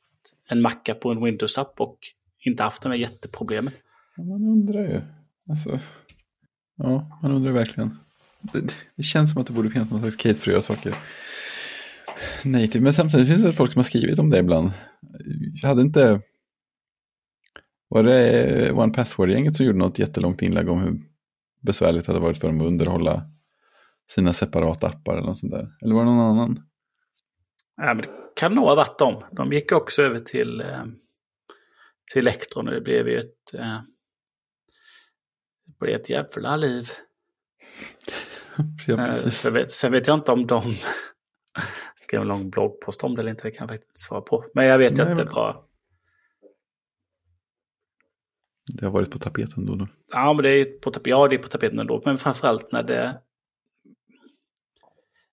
[0.50, 1.97] en macka på en Windows-app och
[2.45, 3.73] inte haft de här jätteproblemen?
[4.17, 5.02] Man undrar ju.
[5.50, 5.80] Alltså,
[6.78, 7.98] ja, man undrar verkligen.
[8.42, 10.96] Det, det känns som att det borde finnas någon slags case för att göra saker
[12.44, 12.68] native.
[12.68, 12.82] Typ.
[12.82, 14.72] Men samtidigt finns det folk som har skrivit om det ibland.
[15.62, 16.22] Jag hade inte...
[17.90, 21.02] Var det One Password-gänget som gjorde något jättelångt inlägg om hur
[21.62, 23.24] besvärligt det hade varit för dem att underhålla
[24.10, 25.68] sina separata appar eller något sånt där?
[25.82, 26.63] Eller var det någon annan?
[27.78, 29.24] Ja, men det kan nog ha varit dem.
[29.32, 30.86] De gick också över till, eh,
[32.13, 33.80] till Electron och det blev ju ett, eh,
[35.80, 36.90] det blev ett jävla liv.
[38.88, 39.16] Ja, Eh.
[39.16, 40.74] Sen vet, sen vet jag inte om de
[41.96, 43.44] skrev en lång bloggpost om det eller inte.
[43.44, 44.46] Det kan jag faktiskt inte svara på.
[44.54, 45.58] Men jag vet Nej, inte men- bara.
[48.74, 49.76] Det har varit på tapeten då.
[49.76, 49.88] då.
[50.12, 52.02] Ja, men det är på, tap- ja, det är på tapeten ändå.
[52.06, 53.22] Men framförallt när det...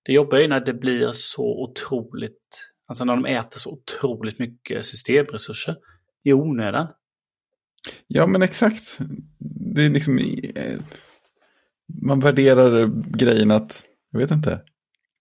[0.03, 2.71] Det jobbar ju när det blir så otroligt...
[2.87, 5.77] Alltså när de äter så otroligt mycket systemresurser
[6.23, 6.87] i onödan.
[8.07, 8.99] Ja, men exakt.
[9.75, 10.18] Det är liksom...
[10.55, 10.79] Eh,
[12.03, 14.61] man värderar grejen att, jag vet inte,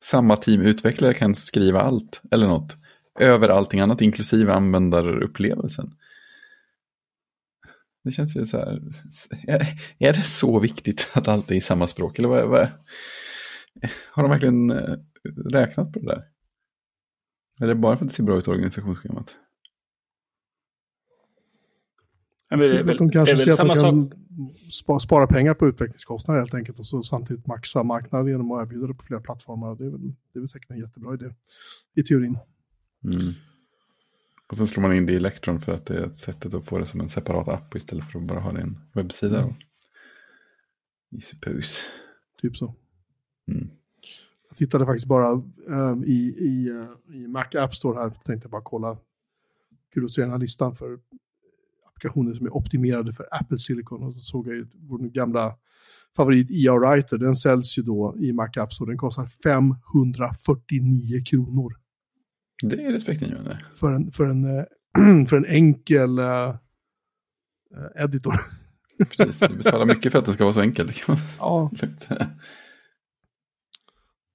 [0.03, 2.77] samma teamutvecklare kan skriva allt eller något.
[3.19, 5.93] Över allting annat, inklusive användarupplevelsen.
[8.03, 8.81] Det känns ju så här,
[9.47, 9.67] eh,
[9.99, 12.19] är, det så viktigt att allt är i samma språk?
[12.19, 12.67] Eller vad, vad,
[14.11, 14.95] har de verkligen eh,
[15.51, 16.23] räknat på det där?
[17.59, 19.37] Eller är det bara för att det ser bra ut i organisationsschemat?
[22.57, 23.83] Men det är Att väl, de kanske ser att de sak.
[23.83, 24.11] kan
[24.71, 28.87] spa- spara pengar på utvecklingskostnader helt enkelt och så samtidigt maxa marknaden genom att erbjuda
[28.87, 29.75] det på flera plattformar.
[29.75, 30.01] Det är väl,
[30.33, 31.33] det är väl säkert en jättebra idé
[31.95, 32.37] i teorin.
[33.03, 33.33] Mm.
[34.47, 36.79] Och sen slår man in det i Electron för att det är sättet att få
[36.79, 39.39] det som en separat app istället för att bara ha det i en webbsida.
[39.41, 39.53] Mm.
[41.11, 41.85] I suppose.
[42.41, 42.75] Typ så.
[43.47, 43.69] Mm.
[44.49, 45.31] Jag tittade faktiskt bara
[45.69, 48.97] eh, i, i, eh, i Mac App Store här, tänkte bara kolla.
[49.93, 50.99] Kul att se den här listan för
[52.03, 54.03] applikationer som är optimerade för Apple Silicon.
[54.03, 55.55] Och så såg jag ju vår gamla
[56.15, 58.91] favorit ER Writer, den säljs ju då i Mac App Store.
[58.91, 61.75] Den kostar 549 kronor
[62.63, 63.65] Det är respektingivande.
[63.73, 64.65] för en, för en, eh,
[65.27, 66.55] för en enkel eh,
[67.95, 68.35] editor.
[69.09, 71.03] Precis, du betalar mycket för att det ska vara så enkelt.
[71.39, 71.71] Ja.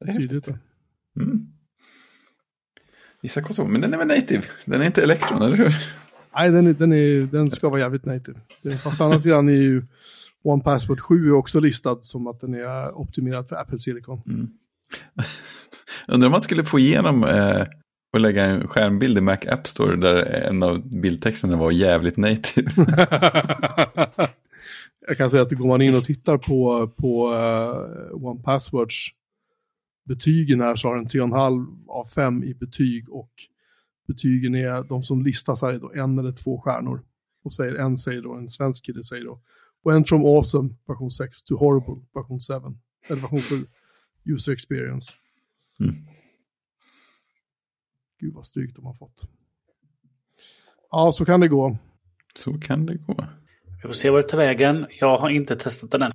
[0.01, 0.49] Det är tydligt.
[1.21, 1.47] Mm.
[3.23, 4.43] Vissa kostar, men den är väl native?
[4.65, 5.75] Den är inte Electron, eller hur?
[6.39, 8.39] Nej, den, är, den, är, den ska vara jävligt native.
[8.85, 9.87] Fast annat sidan är ju
[10.43, 14.23] One Password 7 är också listad som att den är optimerad för Apple Silicon.
[14.27, 14.49] Mm.
[16.09, 17.67] Undrar om man skulle få igenom eh,
[18.13, 22.71] och lägga en skärmbild i Mac App Store där en av bildtexterna var jävligt native.
[25.07, 29.09] Jag kan säga att går man in och tittar på, på uh, One Passwords
[30.09, 33.31] betygen här så har den 3,5 av 5 i betyg och
[34.09, 37.05] betygen är de som listas här är då en eller två stjärnor.
[37.43, 39.41] Och säger, en säger då, en svensk kille säger då,
[39.85, 42.55] went from awesome, version 6, to horrible, version 7,
[43.09, 43.67] eller version 7,
[44.25, 45.15] user experience.
[45.81, 45.95] Mm.
[48.21, 49.29] Gud vad stryk de har fått.
[50.91, 51.77] Ja, så kan det gå.
[52.35, 53.27] Så kan det gå.
[53.83, 54.87] Vi får se vad det tar vägen.
[55.01, 56.13] Jag har inte testat den än.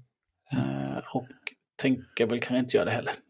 [0.52, 1.28] Eh, och
[1.76, 3.14] tänker väl kan inte göra det heller.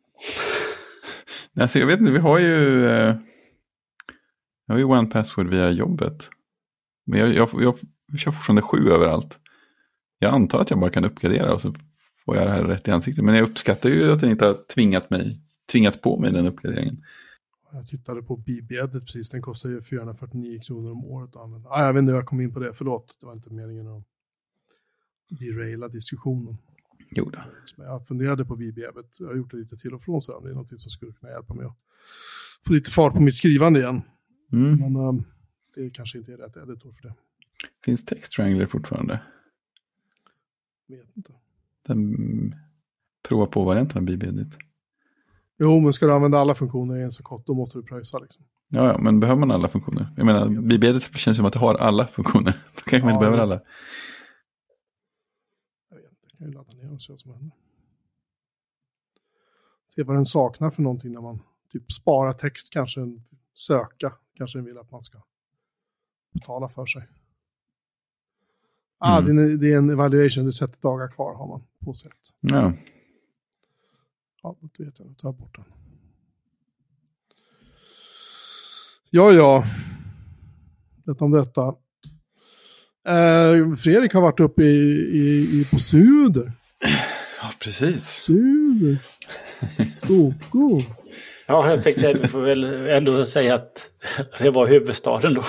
[1.56, 3.16] Alltså jag vet inte, vi har ju, eh,
[4.80, 6.30] jag har ju One Password via jobbet.
[7.06, 7.50] Men jag, jag,
[8.08, 9.40] jag kör fortfarande sju överallt.
[10.20, 11.74] Jag antar att jag bara kan uppgradera och så
[12.26, 13.26] får jag det här rätt i ansiktet.
[13.26, 15.40] Men jag uppskattar ju att den inte har tvingat, mig,
[15.72, 17.04] tvingat på mig den uppgraderingen.
[17.72, 21.70] Jag tittade på BB-edit precis, den kostar ju 449 kronor om året att använda.
[21.70, 23.18] Ah, jag vet inte hur jag kom in på det, förlåt.
[23.20, 24.04] Det var inte meningen att
[25.30, 26.58] deraila diskussionen.
[27.10, 27.40] Jo då.
[27.76, 30.50] Men jag funderade på BB-edit, jag har gjort det lite till och från så det
[30.50, 31.78] är något som skulle kunna hjälpa mig att
[32.68, 34.02] få lite fart på mitt skrivande igen.
[34.54, 34.80] Mm.
[34.80, 35.26] Men um,
[35.76, 37.14] det kanske inte är rätt editor för det.
[37.86, 39.22] Finns Text Wrangler fortfarande?
[40.88, 41.34] Vet inte.
[41.88, 42.56] Den
[43.24, 44.58] prova på varianten av BB-edit.
[45.58, 48.20] Jo, men ska du använda alla funktioner i en så kort, då måste du pröjsa
[48.20, 48.46] liksom.
[48.68, 50.14] Ja, ja, men behöver man alla funktioner?
[50.18, 52.52] Jag menar, BB-edit känns som att det har alla funktioner.
[52.76, 53.62] Då kanske man Ja, inte behöver alla.
[55.90, 57.58] Jag vet inte, jag kan ju ladda ner och se vad som händer.
[59.86, 61.40] Se vad den saknar för någonting när man
[61.72, 65.22] typ sparar text, kanske en söka, kanske vill att man ska
[66.34, 67.08] betala för sig.
[68.98, 69.36] Ah, Mm.
[69.36, 72.12] det, är, det är en evaluation, det är 30 dagar kvar har man på sig.
[72.42, 72.74] Ja,
[74.44, 75.66] Ja, då vet jag, då tar jag bort den.
[79.10, 79.64] Ja, ja.
[81.04, 81.68] Detta om detta.
[83.08, 86.52] Eh, Fredrik har varit uppe i, i, i, på Söder.
[87.42, 88.04] ja precis.
[88.06, 88.98] Söder.
[90.00, 90.82] Stockholm.
[91.46, 93.90] Ja, jag tänkte att vi får väl ändå säga att
[94.40, 95.44] det var huvudstaden då.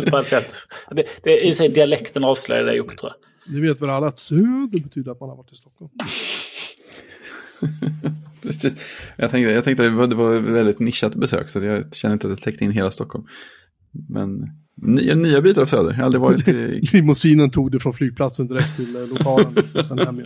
[0.10, 0.54] På ett sätt.
[0.90, 3.14] Det, det, I sig dialekten avslöjar det ju, tror jag.
[3.54, 5.90] Ni vet väl alla att Söder betyder att man har varit i Stockholm.
[8.42, 8.74] Precis.
[9.16, 12.12] Jag tänkte, jag tänkte att det var, det ett väldigt nischat besök så jag känner
[12.12, 13.26] inte att jag täckte in hela Stockholm.
[14.08, 15.90] Men nya, nya bitar av Söder.
[15.90, 16.80] Jag har aldrig varit i...
[16.92, 19.54] Limousinen tog det från flygplatsen direkt till eh, lokalen.
[19.74, 20.22] Liksom.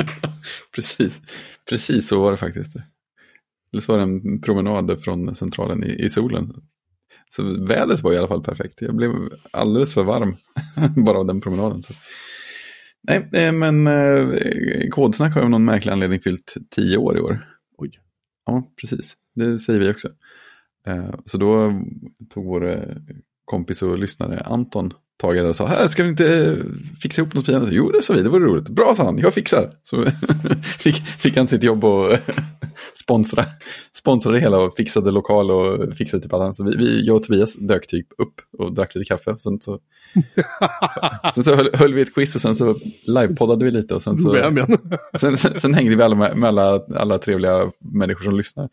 [0.75, 1.21] Precis.
[1.69, 2.77] Precis så var det faktiskt.
[3.73, 6.53] Eller så var det en promenad från centralen i, i solen.
[7.31, 8.83] Så vädret var i alla fall perfekt.
[8.83, 9.13] Jag blev
[9.51, 10.37] alldeles för varm
[11.05, 11.83] bara av den promenaden.
[11.83, 11.95] Så.
[13.03, 17.47] Nej, eh, men eh, Kodsnack har av någon märklig anledning fyllt tio år i år.
[17.79, 17.91] Oj.
[18.47, 19.17] Ja, precis.
[19.35, 20.09] Det säger vi också.
[20.87, 21.81] Eh, så då
[22.31, 22.97] tog vår
[23.49, 26.57] kompis och lyssnare Anton tagit det och sa, här ska vi inte
[27.03, 27.69] fixa ihop något fint?
[27.71, 28.69] Jo, det sa vi, det vore roligt.
[28.69, 29.71] Bra, sa han, jag fixar.
[29.83, 30.05] Så
[30.79, 32.13] fick, fick han sitt jobb och
[33.05, 33.45] sponsra,
[33.97, 36.57] sponsra det hela och fixade lokal och fixade typ allt.
[36.57, 39.39] Så vi, vi, jag och Tobias dök typ upp och drack lite kaffe.
[39.39, 39.81] Sen så,
[41.35, 42.77] sen så höll, höll vi ett quiz och sen så
[43.07, 43.95] livepoddade vi lite.
[43.95, 44.53] Och sen, så,
[45.21, 48.69] sen, sen, sen hängde vi alla med, med alla, alla trevliga människor som lyssnar.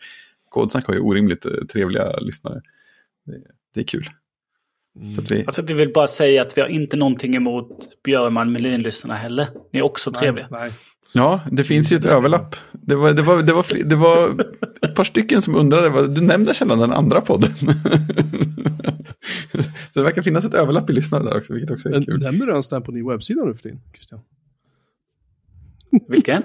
[0.50, 2.62] Kodsnack har ju orimligt trevliga lyssnare.
[3.26, 3.42] Det,
[3.74, 4.10] det är kul.
[5.02, 5.24] Mm.
[5.30, 5.44] vi...
[5.46, 9.48] Alltså, vi vill bara säga att vi har inte någonting emot Björman Melin-lyssnarna heller.
[9.74, 10.48] Ni är också trevliga.
[10.52, 10.72] Nej, nej.
[11.14, 12.56] Ja, det finns ju ett överlapp.
[12.72, 14.46] Det var, det var, det var, det var
[14.82, 17.52] ett par stycken som undrade, du nämnde sällan den andra podden.
[19.94, 22.20] Så det verkar finnas ett överlapp i lyssnare där också, vilket också är kul.
[22.20, 24.20] Nämner du ens den på din webbsida nu för tiden, Christian?
[26.08, 26.44] Vilken?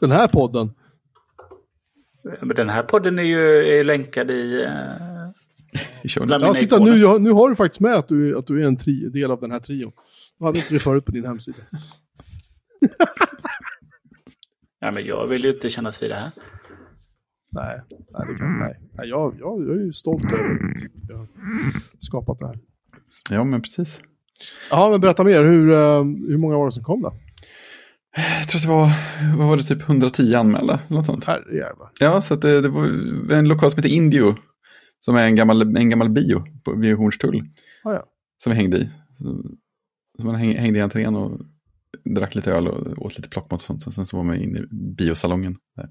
[0.00, 0.70] Den här podden.
[2.56, 4.68] Den här podden är ju är länkad i...
[6.02, 9.08] Ja, titta, nu, nu har du faktiskt med att du, att du är en tri,
[9.08, 9.92] del av den här trion.
[10.38, 11.58] Du hade inte det förut på din hemsida.
[14.80, 16.30] ja, men jag vill ju inte kännas vid det här.
[17.50, 18.80] Nej, nej, det kan, nej.
[18.92, 21.26] nej jag, jag, jag är ju stolt över att jag har
[21.98, 22.58] skapat det här.
[23.30, 24.00] Ja, men precis.
[24.70, 25.44] Ja, men berätta mer.
[25.44, 27.12] Hur, uh, hur många var det som kom då?
[28.16, 28.92] Jag tror att det var,
[29.38, 30.80] vad var det, typ 110 anmälda.
[30.88, 31.24] Något sånt.
[31.24, 31.90] Herrejävlar.
[32.00, 32.86] Ja, så det, det, var
[33.32, 34.36] en lokal som heter Indio
[35.00, 37.42] som är en gammal, en gammal bio på, vid Hornstull.
[37.84, 38.04] Ah, ja.
[38.42, 38.88] Som vi hängde i.
[39.18, 39.42] Så,
[40.18, 41.40] så man hängde i entrén och
[42.04, 43.94] drack lite öl och åt lite plockmat och sånt.
[43.94, 45.56] Sen så var man inne i biosalongen.
[45.76, 45.88] Där,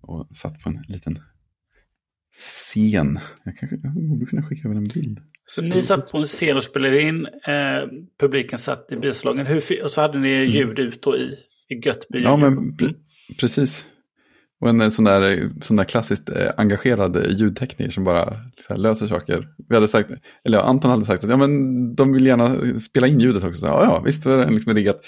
[0.00, 1.18] och satt på en liten
[2.32, 3.18] scen.
[3.44, 5.20] Jag kanske jag borde kunna skicka över en bild.
[5.46, 9.46] Så ni satt på en scen och spelade in, eh, publiken satt i biosalongen.
[9.46, 10.50] Hur, och så hade ni mm.
[10.50, 11.34] ljud ut då i,
[11.68, 12.22] i gött bio?
[12.22, 12.94] Ja, men pre
[13.40, 13.86] precis.
[14.60, 18.36] Och en sån där, sån där klassiskt eh, engagerad ljudtekniker som bara
[18.68, 19.48] här, löser saker.
[19.68, 20.10] Vi hade sagt,
[20.44, 23.60] eller Anton hade sagt att ja, men de vill gärna spela in ljudet också.
[23.60, 25.00] Så, ja, ja, visst det liksom riggat.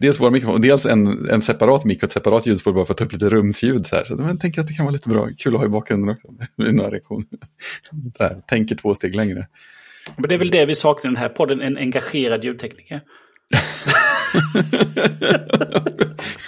[0.00, 2.92] Dels våra mikrofon och dels en, en separat mick och ett separat ljudspår bara för
[2.92, 3.86] att ta upp lite rumsljud.
[3.86, 4.04] Så, här.
[4.04, 6.28] så jag tänker att det kan vara lite bra, kul att ha i bakgrunden också.
[6.56, 7.26] Några reaktioner.
[8.18, 9.46] Där, tänker två steg längre.
[10.16, 13.00] Men det är väl det vi saknar i den här podden, en engagerad ljudtekniker.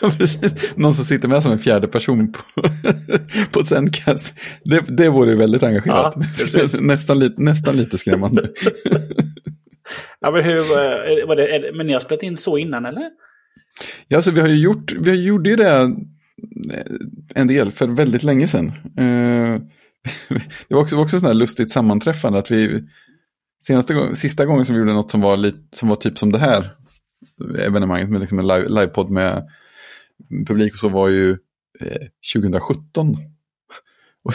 [0.02, 0.76] ja, precis.
[0.76, 2.40] Någon som sitter med som en fjärde person på,
[3.50, 4.34] på Sendcast.
[4.64, 6.14] Det, det vore väldigt engagerat.
[6.54, 8.48] Ja, nästan, lite, nästan lite skrämmande.
[10.20, 13.10] ja, men, hur, eh, var det, men ni har spelat in så innan eller?
[14.08, 15.88] Ja, alltså, vi har ju gjort, vi gjorde ju det eh,
[17.34, 18.72] en del för väldigt länge sedan.
[18.98, 19.60] Eh,
[20.68, 22.82] det var också, var också sådant här lustigt sammanträffande att vi
[23.62, 26.38] senaste, sista gången som vi gjorde något som var, lite, som var typ som det
[26.38, 26.70] här
[27.58, 29.50] evenemanget med liksom en live, livepodd med
[30.46, 31.30] publik och så var ju
[31.80, 33.16] eh, 2017.
[34.22, 34.34] och,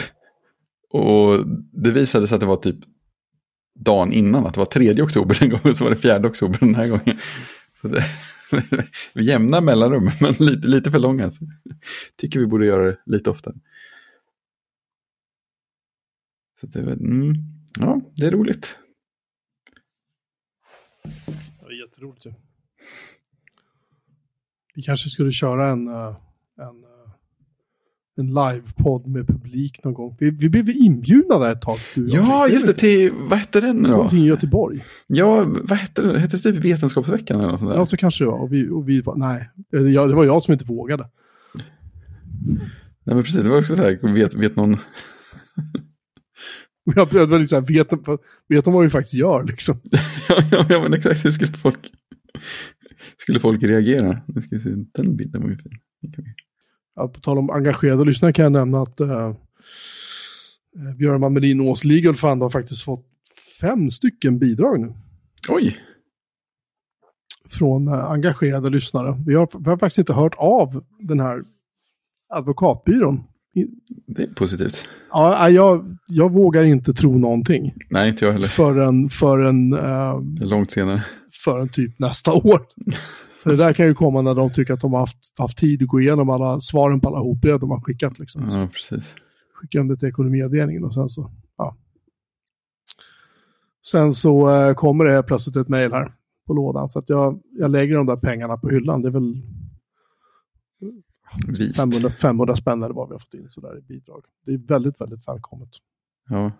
[1.00, 2.78] och det visade sig att det var typ
[3.74, 6.74] dagen innan, att det var 3 oktober den gången, så var det 4 oktober den
[6.74, 7.18] här gången.
[7.80, 8.04] Så det,
[9.22, 11.24] jämna mellanrum, men lite, lite för långa.
[11.24, 11.44] Alltså.
[12.16, 13.54] tycker vi borde göra det lite oftare.
[16.60, 17.34] Så det, mm,
[17.78, 18.76] ja, det är roligt.
[21.60, 22.26] Ja, jätteroligt.
[22.26, 22.32] Ja.
[24.78, 26.16] Vi kanske skulle köra en, eh,
[26.58, 27.10] en, eh,
[28.16, 30.16] en livepodd med publik någon gång.
[30.20, 31.78] Vi, vi blev inbjudna där ett tag.
[31.94, 32.72] ja, just det.
[32.72, 33.90] Till, vad hette den då?
[33.90, 34.84] Någonting i Göteborg.
[35.06, 36.16] Ja, vad hette den?
[36.16, 37.78] Hette det typ Vetenskapsveckan eller något sånt där?
[37.78, 38.38] Ja, så kanske det var.
[38.38, 39.50] Och vi, och vi bara, nej.
[39.70, 41.08] Det var jag som inte vågade.
[43.04, 43.42] Nej, men precis.
[43.42, 44.76] Det var också så här, vet, vet någon...
[46.94, 47.92] Jag var lite så här, vet,
[48.48, 49.80] vet de vad vi faktiskt gör liksom?
[50.50, 51.24] ja, ja, men exakt.
[51.24, 51.92] Hur skulle folk
[53.20, 54.20] skulle folk reagera?
[54.26, 55.78] Nu ska vi se, den bilden var ju fin.
[56.94, 59.34] Ja, på tal om engagerade lyssnare kan jag nämna att uh,
[60.96, 63.06] Björn Melin Ås Legal Fund har faktiskt fått
[63.60, 64.94] fem stycken bidrag nu.
[65.48, 65.76] Oj!
[67.48, 69.22] Från uh, engagerade lyssnare.
[69.26, 71.44] Vi har, vi har faktiskt inte hört av den här
[72.28, 73.24] advokatbyrån.
[74.06, 74.88] Det är positivt.
[75.10, 77.74] Ja, jag, jag vågar inte tro någonting.
[77.90, 78.46] Nej, inte jag heller.
[78.46, 81.02] Förrän, förrän, uh, Långt senare
[81.44, 82.62] förrän typ nästa år.
[83.42, 85.82] För det där kan ju komma när de tycker att de har haft, haft tid
[85.82, 88.18] att gå igenom alla svaren på alla hotbrev de har skickat.
[88.18, 88.48] Liksom.
[88.50, 89.14] Ja, precis.
[89.54, 91.76] Skickar de det till ekonomiavdelningen och sen så, ja.
[93.90, 96.12] Sen så eh, kommer det plötsligt ett mejl här
[96.46, 96.88] på lådan.
[96.88, 99.02] Så att jag, jag lägger de där pengarna på hyllan.
[99.02, 99.42] Det är väl
[101.76, 104.24] 500, 500 spänn eller vad vi har fått in sådär i bidrag.
[104.46, 105.68] Det är väldigt, väldigt välkommet.
[106.28, 106.52] Ja.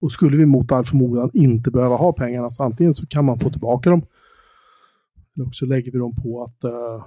[0.00, 3.38] Och skulle vi mot all förmodan inte behöva ha pengarna, så antingen så kan man
[3.38, 4.06] få tillbaka dem,
[5.36, 7.04] eller också lägger vi dem på att uh,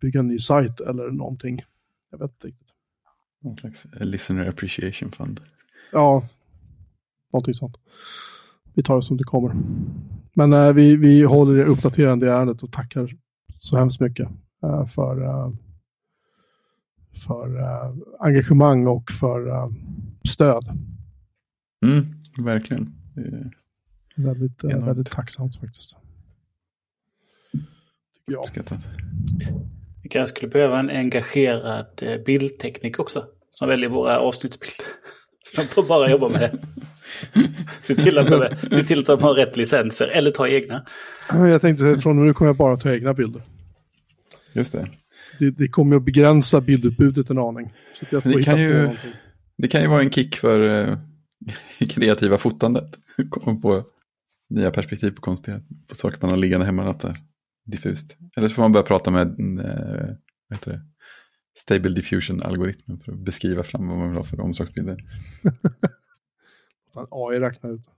[0.00, 1.62] bygga en ny sajt eller någonting.
[2.10, 2.68] Jag vet inte riktigt.
[3.42, 5.40] Någon slags listener appreciation fund.
[5.92, 6.28] Ja.
[7.32, 7.76] Någonting sånt.
[8.74, 9.54] Vi tar det som det kommer.
[10.34, 13.16] Men eh, vi, vi håller er uppdaterande i ärendet och tackar
[13.58, 14.28] så hemskt mycket
[14.62, 15.46] eh, för,
[17.14, 19.68] för eh, engagemang och för eh,
[20.28, 20.64] stöd.
[21.84, 22.06] Mm,
[22.38, 22.94] verkligen.
[24.16, 24.86] Väldigt, Enormt.
[24.86, 25.96] väldigt tacksamt faktiskt.
[28.26, 28.78] Tycker jag.
[30.02, 31.86] Vi kanske skulle behöva en engagerad
[32.26, 33.24] bildteknik också.
[33.50, 34.86] Som väljer våra avsnittsbilder.
[35.74, 36.58] Som bara jobba med det.
[37.82, 40.84] Se till, att de, se till att de har rätt licenser eller ta egna.
[41.28, 43.42] Jag tänkte från nu kommer jag bara ta egna bilder.
[44.52, 44.88] Just det.
[45.38, 47.72] Det, det kommer att begränsa bildutbudet en aning.
[47.94, 48.90] Så att jag får Det kan ju-.
[49.56, 50.98] Det kan ju vara en kick för eh,
[51.88, 52.98] kreativa fotandet.
[53.30, 53.84] Komma på
[54.50, 56.84] nya perspektiv på konstiga på saker man har liggande hemma.
[56.84, 57.16] Något där
[57.64, 58.16] diffust.
[58.36, 59.26] Eller så får man börja prata med
[59.60, 60.16] eh,
[60.48, 60.80] vad heter det?
[61.56, 64.98] Stable diffusion-algoritmen för att beskriva fram vad man vill ha för omslagsbilder.
[67.10, 67.82] AI räknar ut.
[67.86, 67.92] Ja,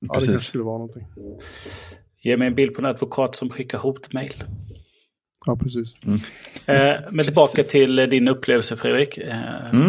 [0.00, 0.28] det Precis.
[0.28, 1.06] kanske skulle vara någonting.
[2.22, 4.44] Ge mig en bild på en advokat som skickar hotmail.
[5.46, 5.94] Ja, precis.
[6.66, 9.18] Eh, men tillbaka till din upplevelse Fredrik.
[9.18, 9.88] Eh, Mm.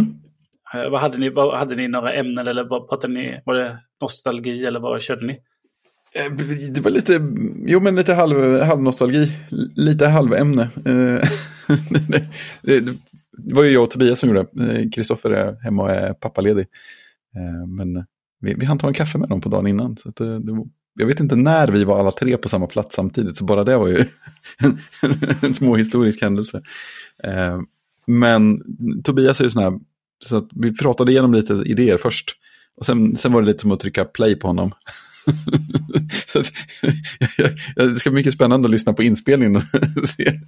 [0.73, 3.41] eh, vad hade, ni, vad, hade ni några ämnen eller vad pratade ni?
[3.45, 5.33] Var det nostalgi eller vad körde ni?
[5.33, 6.35] Eh,
[6.71, 7.13] Det var lite,
[7.65, 9.31] jo men lite halv, halvnostalgi,
[9.75, 10.61] lite halvämne.
[10.85, 11.29] Eh,
[11.89, 12.27] det,
[12.61, 12.79] det,
[13.37, 14.89] det var ju jag och Tobias som gjorde det.
[14.89, 16.65] Kristoffer är hemma och är pappaledig.
[17.35, 18.05] Eh, Men
[18.39, 19.97] vi, vi hann ta en kaffe med dem på dagen innan.
[19.97, 20.67] Så att det, det, var-
[20.97, 23.77] jag vet inte när vi var alla tre på samma plats samtidigt, så bara det
[23.77, 23.97] var ju
[24.59, 24.77] en,
[25.41, 26.61] en små historisk händelse.
[27.23, 27.59] Eh,
[28.07, 28.61] Men
[29.03, 29.73] Tobias är ju sån här,
[30.25, 32.35] så att vi pratade igenom lite idéer först.
[32.77, 34.71] Och sen, sen var det lite som att trycka play på honom.
[37.75, 39.61] Det ska bli mycket spännande att lyssna på inspelningen och
[40.09, 40.39] se,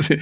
[0.00, 0.20] se,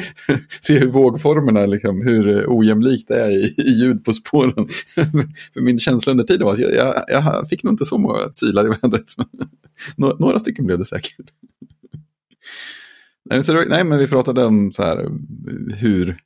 [0.60, 4.68] se hur vågformerna, liksom, hur eh, ojämlikt det är i, i ljud på spåren.
[5.54, 8.18] För min känsla under tiden var att jag, jag, jag fick nog inte så många
[8.40, 9.14] tylar i vädret.
[9.96, 11.26] Några, några stycken blev det säkert.
[13.30, 15.08] Nej, så nej, men vi pratade om så här,
[15.74, 16.18] hur,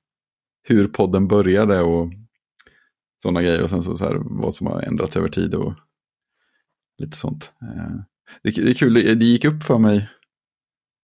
[0.62, 2.12] hur podden började och
[3.22, 3.62] sådana grejer.
[3.62, 5.72] Och sen så, så här, vad som har ändrats över tid och
[6.98, 7.52] lite sånt.
[7.62, 7.96] Eh,
[8.42, 10.08] Det, det är kul, det, det gick upp för mig.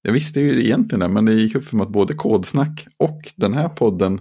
[0.03, 3.32] Jag visste ju egentligen det, men det gick upp för mig att både Kodsnack och
[3.36, 4.20] den här podden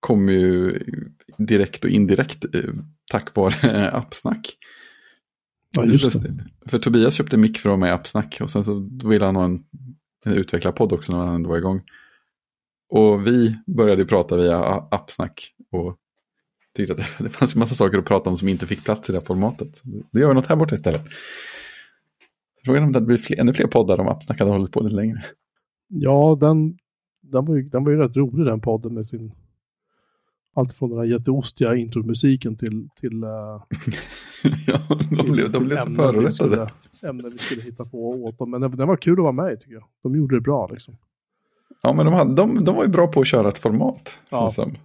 [0.00, 0.84] kommer ju
[1.38, 2.70] direkt och indirekt eh,
[3.10, 4.56] tack vare Appsnack.
[5.70, 6.46] Ja, just det.
[6.66, 9.64] För Tobias köpte mick från mig Appsnack och sen så ville han ha en,
[10.24, 11.82] en utvecklarpodd också när han ändå var igång.
[12.92, 14.58] Och vi började prata via
[14.90, 15.96] Appsnack och
[16.76, 19.12] tyckte att det, fanns en massa saker att prata om som inte fick plats i
[19.12, 19.82] det här formatet.
[20.12, 21.02] Då gör vi något här borta istället.
[22.64, 24.96] Frågan är om det blivit fler, ännu fler poddar om Appsnack hade hållit på lite
[24.96, 25.24] längre.
[25.88, 26.78] Ja, den,
[27.20, 29.32] den, var ju, den var ju rätt rolig den podden med sin...
[30.54, 33.30] Allt från den här jätteostiga intromusiken till, till uh,
[34.66, 36.70] ja, de blev, de blev så förorättade.
[37.02, 38.50] Ämnen vi skulle hitta på åt dem.
[38.50, 39.84] Men den, den var kul att vara med i tycker jag.
[40.02, 40.96] De gjorde det bra liksom.
[41.82, 44.18] Ja, men de, hade, de, de var ju bra på att köra ett format.
[44.30, 44.40] Ja.
[44.40, 44.76] känns som.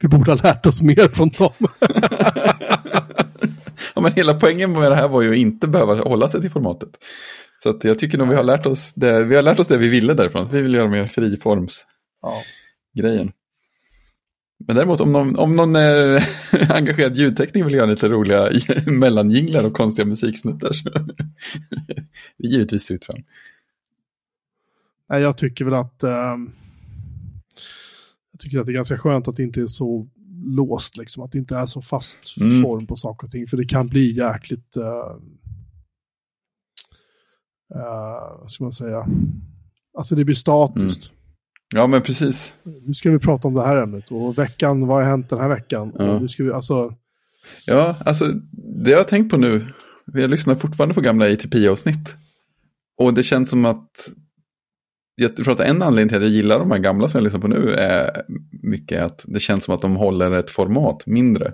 [0.00, 1.52] Vi borde ha lärt oss mer från dem.
[3.94, 6.50] ja, men hela poängen med det här var ju att inte behöva hålla sig till
[6.50, 6.88] formatet.
[7.62, 9.78] Så att jag tycker nog vi har lärt oss det, vi har lärt oss det
[9.78, 10.48] vi ville därifrån.
[10.52, 11.86] Vi vill göra mer friforms
[12.22, 12.32] ja.
[12.94, 13.32] grejen.
[14.66, 16.22] Men däremot om någon, om någon eh,
[16.70, 18.48] engagerad ljudtekniker vill göra lite roliga
[18.86, 23.22] mellanjinglar och konstiga musiksnuttar så det är givetvis fritt fram.
[25.08, 25.96] Nej, jag tycker väl att...
[26.00, 26.50] jag
[28.40, 30.08] tycker att det är ganska skönt att det inte är så
[30.44, 31.22] låst, liksom.
[31.22, 32.62] Att det inte är så fast Mm.
[32.62, 33.46] form på saker och ting.
[33.46, 34.76] För det kan bli jäkligt...
[34.76, 35.18] Uh,
[38.40, 39.06] vad ska man säga?
[39.98, 41.10] Alltså det blir statiskt.
[41.74, 42.54] Ja men precis.
[42.62, 44.10] Nu ska vi prata om det här ämnet.
[44.10, 45.92] Och veckan, vad har hänt den här veckan?
[45.98, 46.18] Ja.
[46.18, 46.94] Nu ska vi, alltså,
[47.66, 48.24] Ja, alltså
[48.84, 49.66] det jag har tänkt på nu,
[50.14, 52.16] jag lyssnar fortfarande på gamla ATP-avsnitt.
[52.98, 54.12] Och det känns som att,
[55.20, 57.40] jag tror att en anledning till att jag gillar de här gamla som jag lyssnar
[57.40, 58.22] på nu är
[58.62, 61.52] mycket att det känns som att de håller ett format mindre.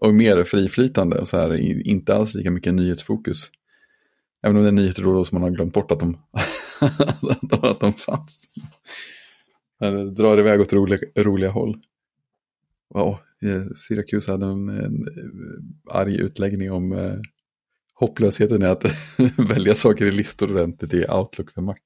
[0.00, 1.54] Och mer friflytande och så här,
[1.88, 3.50] inte alls lika mycket nyhetsfokus.
[4.42, 6.18] Även om det är nyheter då som man har glömt bort att de,
[7.62, 8.42] att de fanns.
[9.80, 11.76] Det drar iväg åt roliga, roliga håll.
[12.94, 13.18] Wow,
[13.88, 15.06] Syracuse hade en, en
[15.90, 17.14] arg utläggning om eh,
[17.94, 18.84] hopplösheten i att
[19.36, 21.76] välja saker i listor ordentligt i Outlook för Mac.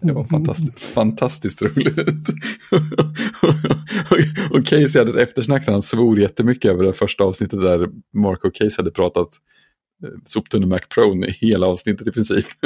[0.00, 1.88] Det var fantastiskt, fantastiskt roligt.
[4.50, 8.44] och, Casey hade ett eftersnack där han svor jättemycket över det första avsnittet där Mark
[8.44, 9.28] och Casey hade pratat
[10.04, 12.46] eh, soptunne Mac Pro i hela avsnittet i princip.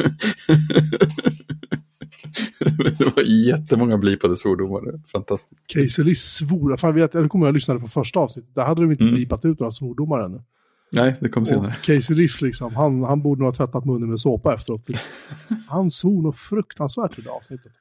[2.98, 4.82] det var jättemånga blipade svordomar.
[5.12, 5.60] Fantastiskt.
[5.66, 9.04] Casey svor, fan vet, eller kommer jag lyssnade på första avsnittet, där hade de inte
[9.04, 9.14] Mm.
[9.14, 10.42] blipat ut några svordomar ännu.
[10.92, 11.66] Nej, det kom senare.
[11.66, 14.80] Och Casey Liss liksom, han, han borde nog ha tvättat munnen med såpa efteråt.
[15.68, 17.72] Han svor nog fruktansvärt i det avsnittet.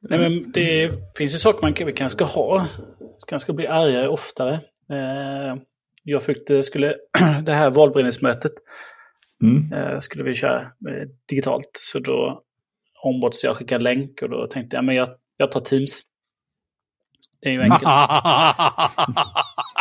[0.00, 2.66] Nej, men det finns ju saker man kan- vi kanske ska ha.
[3.28, 4.54] Kanske ska bli argare oftare.
[4.90, 5.56] Eh,
[6.02, 6.94] jag fick det, skulle,
[7.42, 8.52] det här valberedningsmötet
[9.42, 9.72] Mm.
[9.72, 11.70] eh, skulle vi köra eh, digitalt.
[11.72, 12.42] Så då
[13.02, 16.00] ombads jag skicka en länk och då tänkte jag men jag, jag tar Teams.
[17.40, 17.82] Det är ju enkelt.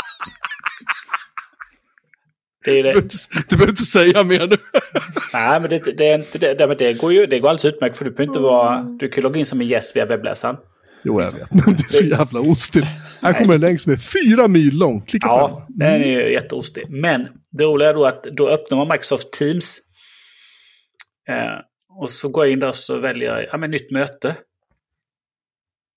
[2.65, 3.03] Det är Du behöver det.
[3.03, 4.55] inte- du behöver inte säga mer nu.
[5.33, 7.97] Nej, men det, det, är inte det, det, det går ju det går alldeles utmärkt
[7.97, 8.79] för du behöver inte vara...
[8.99, 10.55] Du kan logga in som en gäst via webbläsaren.
[11.03, 11.51] Jo, jag vet.
[11.51, 12.85] Men det är så jävla ostigt.
[13.21, 15.01] Här kommer en länk som är fyra mil lång.
[15.01, 15.91] Klicka Ja, den.
[15.91, 16.89] den är ju jätteostig.
[16.89, 19.77] Men det roliga är då att då öppnar man Microsoft Teams.
[21.29, 21.59] Eh,
[22.01, 24.35] och så går jag in där och så väljer jag ja, men, nytt möte.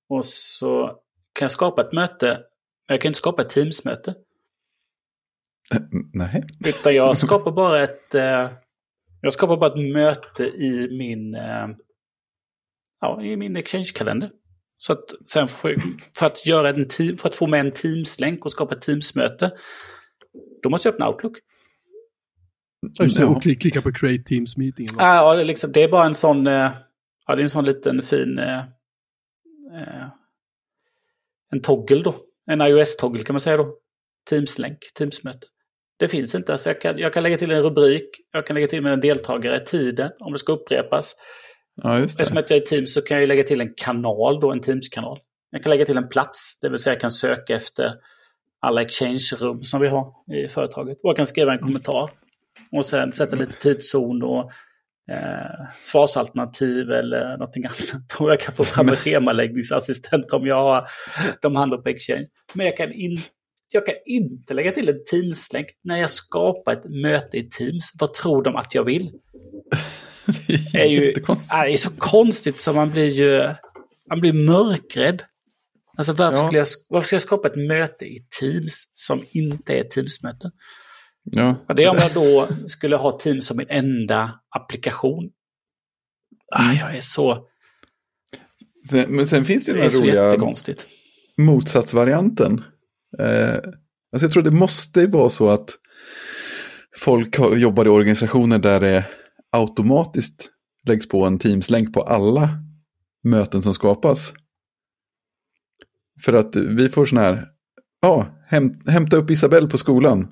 [0.09, 0.87] Och så
[1.33, 2.27] kan jag skapa ett möte.
[2.89, 4.15] men Jag kan inte skapa ett Teams-möte.
[5.75, 5.81] Eh,
[6.13, 6.43] Nej.
[6.67, 8.51] Utan jag skapar bara ett, eh,
[9.21, 11.69] jag skapar bara ett möte i min, eh,
[13.01, 14.31] ja, i min Exchange-kalender.
[14.79, 15.75] Så att sen för,
[16.17, 19.51] för att göra en team, för att få med en Teams-länk och skapa ett Teams-möte,
[20.63, 21.39] då måste jag öppna Outlook.
[22.95, 23.27] Ja, just Ja.
[23.27, 24.87] och klick, klicka på Create Teams Meeting.
[24.87, 25.03] va?
[25.03, 26.73] Ah, ja, det, är liksom, det är bara en sån, ja
[27.27, 28.65] det är en sån liten fin, eh,
[31.53, 32.15] en toggle då.
[32.47, 33.77] En iOS-toggle kan man säga då.
[34.31, 35.47] Teams-länk, Teams-möte.
[35.99, 38.67] Det finns inte, så jag kan, jag kan lägga till en rubrik, jag kan lägga
[38.67, 41.15] till en deltagare, tiden, om det ska upprepas.
[41.83, 42.41] Ja, just Eftersom det.
[42.41, 45.19] att jag är Teams så kan jag lägga till en kanal då, en Teams-kanal.
[45.51, 47.93] Jag kan lägga till en plats, det vill säga jag kan söka efter
[48.61, 50.13] alla exchange-rum som vi har
[50.45, 51.01] i företaget.
[51.03, 52.11] Och jag kan skriva en kommentar.
[52.73, 54.51] Och sen sätta lite tidszon och
[55.13, 58.21] eh, svarsalternativ eller någonting annat.
[58.21, 60.89] Och jag kan få fram en schemaläggningsassistent om jag har
[61.43, 62.27] de handlar på exchange.
[62.53, 63.17] Men jag kan, in,
[63.69, 67.93] jag kan inte lägga till en Teams-länk när jag skapar ett möte i Teams.
[67.99, 69.13] Vad tror de att jag vill?
[70.73, 71.15] Det är ju-.
[71.27, 73.55] Ja, Det är så konstigt så man blir ju
[74.09, 75.23] man blir mörkrädd.
[75.97, 76.47] Alltså varför, Ja.
[76.47, 80.51] skulle jag, varför ska jag skapa ett möte i Teams som inte är Teams-möte?
[81.25, 81.65] Ja.
[81.77, 85.31] Det är om jag då skulle ha Teams som min enda applikation.
[86.55, 87.47] Ah, jag är så...
[88.91, 90.53] Sen, men sen finns det ju den är här roliga
[91.39, 92.65] motsatsvarianten.
[93.19, 93.55] Eh,
[94.13, 95.75] alltså jag tror det måste vara så att
[96.97, 99.05] folk jobbar i organisationer där det
[99.53, 100.51] automatiskt
[100.89, 102.49] läggs på en Teams-länk på alla
[103.25, 104.33] möten som skapas.
[106.25, 107.47] För att vi får sån här,
[108.03, 110.29] ja, häm, hämta upp Isabelle på skolan.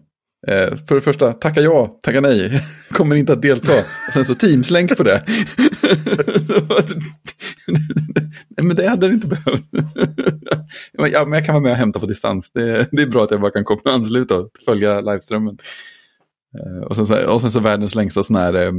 [0.47, 2.61] Eh, för det första, tacka ja, tacka nej,
[2.92, 3.72] kommer inte att delta.
[4.09, 5.22] Och sen så Teams-länk på det.
[8.57, 9.62] nej, men det hade det inte behövt.
[10.92, 12.51] ja, men jag kan vara med och hämta på distans.
[12.51, 15.59] Det, det är bra att jag bara kan koppla och ansluta och följa liveströmmen.
[16.59, 18.72] Eh, och, sen, så- och sen så världens längsta sån här eh,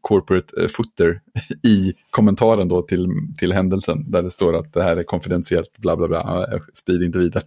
[0.00, 1.20] corporate eh, footer
[1.62, 3.08] i kommentaren då till,
[3.38, 4.10] till händelsen.
[4.10, 7.44] Där det står att det här är konfidentiellt, bla bla bla, sprid inte vidare.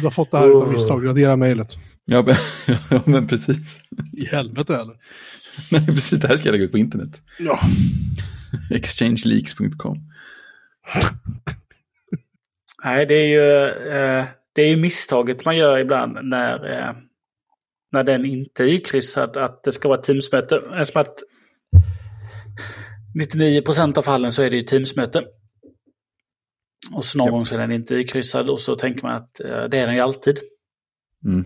[0.00, 2.34] Du har fått det här utan misstag, radera mejlet ja, men,
[2.90, 3.80] ja, men precis.
[4.12, 4.94] I helvete eller?
[5.72, 7.22] Nej, precis, det här ska jag lägga ut på internet.
[7.38, 7.60] Ja.
[8.70, 9.98] Exchangeleaks.com.
[12.84, 16.94] Nej, det är ju, eh, det är ju misstaget man gör ibland när, eh,
[17.92, 20.56] när den inte är ikryssad att det ska vara Teamsmöte.
[20.56, 21.18] Eftersom att
[23.14, 25.24] 99% av fallen så är det ju Teamsmöte.
[26.92, 27.32] Och så någon Ja.
[27.32, 29.94] gång så är den inte ikryssad och så tänker man att eh, det är den
[29.94, 30.38] ju alltid.
[31.24, 31.44] Mm.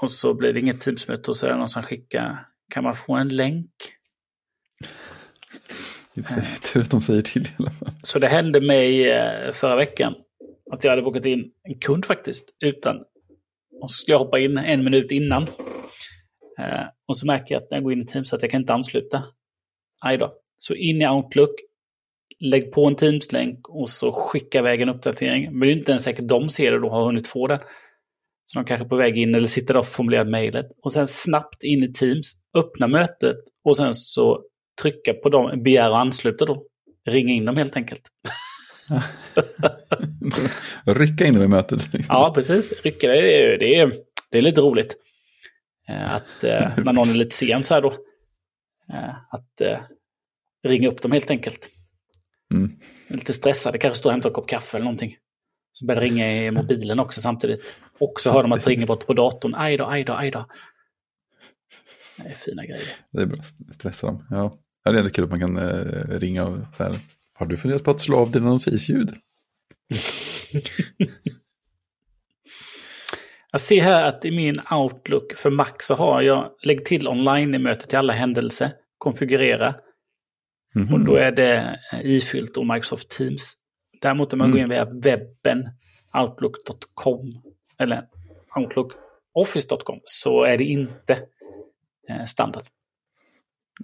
[0.00, 2.94] Och så blir det inget Teamsmöte och så är det någon som skickar, kan man
[2.94, 3.70] få en länk?
[6.72, 7.90] Tur att de säger till i alla fall.
[8.02, 10.14] Så det hände mig eh, förra veckan
[10.72, 12.96] att jag hade bokat in en kund faktiskt utan.
[13.80, 15.42] Och så skulle jag hoppa in en minut innan.
[16.58, 18.60] Eh, och så märker jag att när jag går in i Teams att jag kan
[18.60, 19.22] inte ansluta.
[20.02, 20.34] Aj då.
[20.58, 21.50] Så in i Outlook,
[22.40, 25.58] lägg på en Teams-länk och så skicka iväg en uppdatering.
[25.58, 27.60] Men det är inte ens säkert de ser det och har hunnit få det.
[28.48, 30.66] Så de kanske är på väg in eller sitter och formulerar mejlet.
[30.82, 34.42] Och sen snabbt in i Teams, öppna mötet och sen så
[34.82, 36.64] trycka på dem, begära och ansluta då.
[37.08, 38.02] Ringa in dem helt enkelt.
[40.86, 41.92] Rycka in dem i mötet.
[41.92, 42.14] Liksom.
[42.16, 42.72] Ja, precis.
[42.82, 43.92] Rycka det är, det är,
[44.30, 44.96] det är lite roligt.
[45.88, 47.88] Eh, Att eh, när någon är lite sen så här då.
[48.92, 49.60] eh, Att
[50.66, 51.68] ringa upp dem helt enkelt.
[52.54, 52.70] Mm.
[53.08, 55.16] Lite stressade, kanske står och hämtar en kopp kaffe eller någonting.
[55.72, 57.76] Så börjar ringa i mobilen också samtidigt.
[57.98, 59.54] Och så hör de att det ringer bort på datorn.
[59.54, 60.46] Aj då, aj då, aj då.
[62.22, 62.88] Det är fina grejer.
[63.10, 63.38] Det är bra,
[63.72, 64.26] stressa dem.
[64.30, 64.52] Ja.
[64.84, 66.94] Ja, det är ändå kul att man kan eh, ringa och så här.
[67.32, 69.14] Har du funderat på att slå av dina notisljud?
[73.52, 77.86] Jag ser här att i min Outlook för Mac så har jag lägg till online-möte
[77.86, 79.74] till alla händelser, konfigurera.
[80.74, 80.94] Mhm.
[80.94, 83.54] Och då är det eh, ifyllt och Microsoft Teams.
[84.00, 85.68] Däremot om man går in via webben,
[86.14, 87.42] outlook.com
[87.78, 88.06] eller
[88.56, 91.12] outlookofffice.com så är det inte
[92.08, 92.64] eh, standard.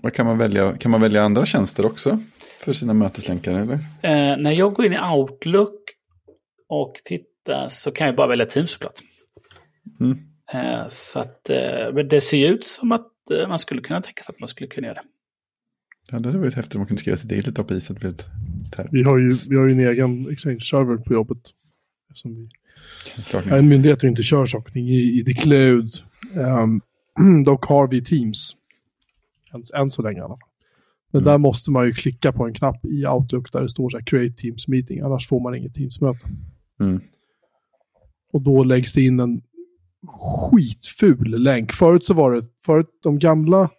[0.02, 2.18] Och kan, man välja, kan man välja andra tjänster också
[2.58, 3.52] för sina möteslänkar?
[3.52, 3.74] Eller?
[4.02, 5.80] Eh, när jag går in i Outlook
[6.68, 9.00] och tittar så kan jag bara välja Teams såklart.
[10.00, 10.18] Mm.
[10.52, 14.22] Eh, så att eh, men det ser ut som att eh, man skulle kunna tänka
[14.22, 15.08] sig att man skulle kunna göra det.
[16.10, 17.90] Ja, det hade varit häftigt om man kunde skriva sitt eget på is.
[17.90, 18.24] att det blev ett
[18.76, 18.88] term.
[18.92, 21.38] Vi har ju, vi har ju en egen Exchange-server på jobbet.
[22.08, 22.48] Eftersom vi
[23.26, 23.56] Klart är ni.
[23.58, 25.90] en myndighet och inte kör saker i, i the cloud.
[26.34, 26.80] Um,
[27.44, 28.56] dock har vi Teams.
[29.54, 30.38] Än, än så länge i alla fall.
[31.12, 31.32] Men Mm.
[31.32, 34.04] där måste man ju klicka på en knapp i Outlook där det står så här
[34.04, 35.00] Create Teams Meeting.
[35.00, 36.28] Annars får man inget Teams-möte.
[36.80, 37.00] Mm.
[38.32, 39.42] Och då läggs det in en
[40.06, 41.72] skitful länk.
[41.72, 43.70] Förut så var det, förut de gamla,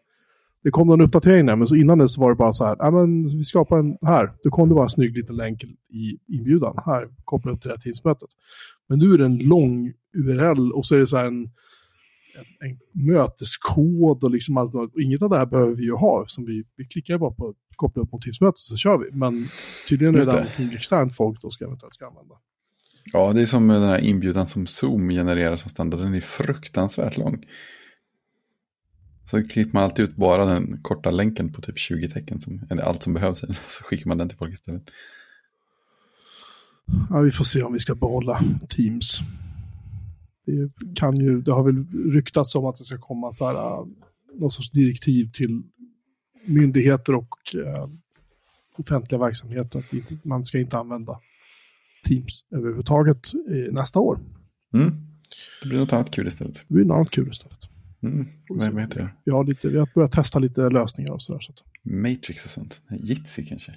[0.64, 2.76] det kom någon uppdatering där, men så innan det så var det bara så här,
[2.80, 4.32] "Ja, men vi skapar en här.
[4.44, 6.74] Då kom det bara en snygg liten länk i inbjudan.
[6.86, 8.30] Här, koppla upp till det här tidsmötet.
[8.90, 11.44] Men nu är det en lång URL och så är det så här en,
[12.36, 14.76] en, en möteskod och liksom allt.
[14.76, 17.54] Och inget av det här behöver vi ju ha, som vi, vi klickar bara på
[17.76, 19.18] koppla upp mot tidsmötet så kör vi.
[19.18, 19.48] Men
[19.90, 22.36] tydligen är Just det som externt folk då ska eventuellt ska använda.
[23.14, 26.00] Ja, det är som den här inbjudan som Zoom genererar som standard.
[26.00, 27.46] Den är fruktansvärt lång.
[29.32, 32.84] Så klipper man alltid ut bara den korta länken på typ 20 tecken, som, eller
[32.84, 33.40] allt som behövs.
[33.68, 34.84] Så skickar man den till folk istället.
[37.14, 38.40] Ja, vi får se om vi ska behålla
[38.70, 39.20] Teams.
[40.46, 43.86] Det, kan ju, det har väl ryktats om att det ska komma så här, äh,
[44.40, 45.62] någon sorts direktiv till
[46.46, 47.90] myndigheter och äh,
[48.78, 51.20] offentliga verksamheter att inte, man ska inte använda
[52.08, 54.20] Teams överhuvudtaget eh, nästa år.
[54.74, 54.92] Mm.
[55.62, 56.56] Det blir något annat kul istället.
[56.68, 57.70] Det blir något annat kul istället.
[58.04, 58.28] Mm.
[58.50, 59.10] Vad, heter det?
[59.26, 61.40] Vi har, lite, vi har börjat testa lite lösningar och sådär.
[61.40, 62.82] Så att, Matrix och sånt.
[62.90, 63.74] Jitsi kanske.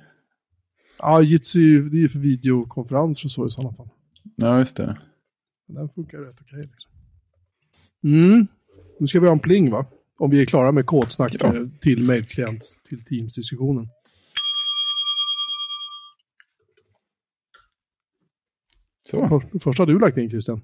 [0.98, 3.88] Ja, Jitsi det är ju för videokonferenser och så i sådana fall.
[4.36, 4.98] Ja, just det.
[5.66, 6.68] Den funkar rätt okej.
[6.72, 6.90] liksom.
[8.04, 8.46] Mm.
[9.00, 9.86] Nu ska vi ha en pling va?
[10.18, 11.46] Om vi är klara med kodsnack Ja.
[11.56, 13.88] eh, till mejlklient, till Teams-diskussionen.
[19.10, 19.28] Så.
[19.28, 20.62] För, första har du lagt in Christian.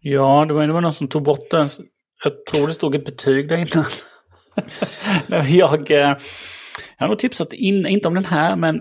[0.00, 1.68] Ja, det var, det var någon som tog bort den.
[2.24, 3.84] Jag tror det stod ett betyg där innan.
[5.26, 6.16] Nej, jag, eh,
[6.98, 8.76] jag har nog tipsat, in, inte om den här, men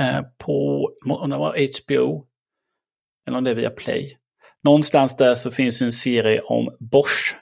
[0.00, 2.26] eh, på, om det var HBO,
[3.26, 4.18] eller om det är via Play.
[4.64, 7.36] Någonstans där så finns en serie om Bosch.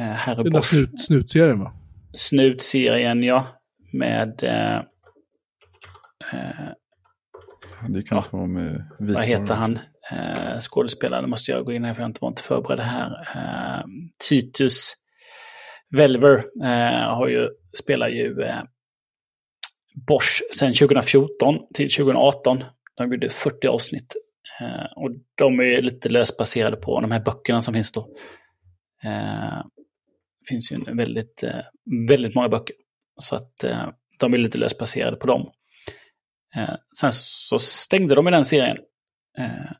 [0.00, 0.66] Eh, Herre Den där Bosch.
[0.68, 1.72] snut, snutserien va?
[2.14, 3.46] Snutserien, ja.
[3.92, 4.76] Med, eh,
[6.32, 6.68] eh,
[7.88, 9.14] Det kan vara med vitvaror.
[9.14, 9.78] vad heter han?
[10.12, 13.28] Eh, skådespelaren, det måste jag gå in här för jag inte var inte förberedd här.
[13.36, 13.84] Eh,
[14.28, 14.92] Titus
[15.90, 18.62] Velver eh, har ju, spelar ju eh,
[20.06, 22.64] Bosch sedan 2014 till 2018.
[22.96, 24.16] De gjorde 40 avsnitt.
[24.60, 28.00] Eh, och de är lite lösbaserade på de här böckerna som finns då.
[29.04, 29.64] Eh,
[30.40, 31.60] det finns ju en väldigt, eh,
[32.08, 32.76] väldigt många böcker.
[33.20, 33.88] Så att eh,
[34.18, 35.50] de är lite lösbaserade på dem.
[36.56, 38.78] Eh, sen så stängde de i den serien.
[39.38, 39.72] Eh,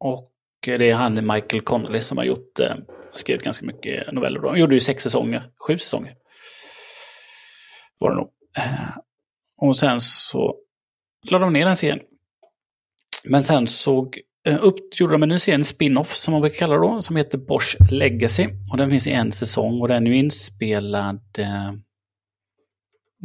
[0.00, 0.32] och
[0.66, 2.76] det är han Michael Connelly som har gjort, eh,
[3.14, 4.40] skrivit ganska mycket noveller.
[4.40, 4.48] då.
[4.48, 6.14] Han gjorde ju sex säsonger, sju säsonger.
[7.98, 8.30] Var det nog.
[8.56, 8.96] Eh,
[9.56, 10.56] och sen så
[11.30, 12.00] lade de ner den serien.
[13.24, 16.58] Men sen såg eh, upp, gjorde de en ny serie, en spin-off som man brukar
[16.58, 18.48] kalla det då, som heter Bosch Legacy.
[18.70, 21.68] Och den finns i en säsong och den är inspelad eh,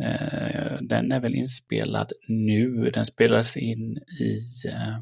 [0.04, 2.90] eh, den är väl inspelad nu.
[2.94, 4.98] Den spelades in i eh,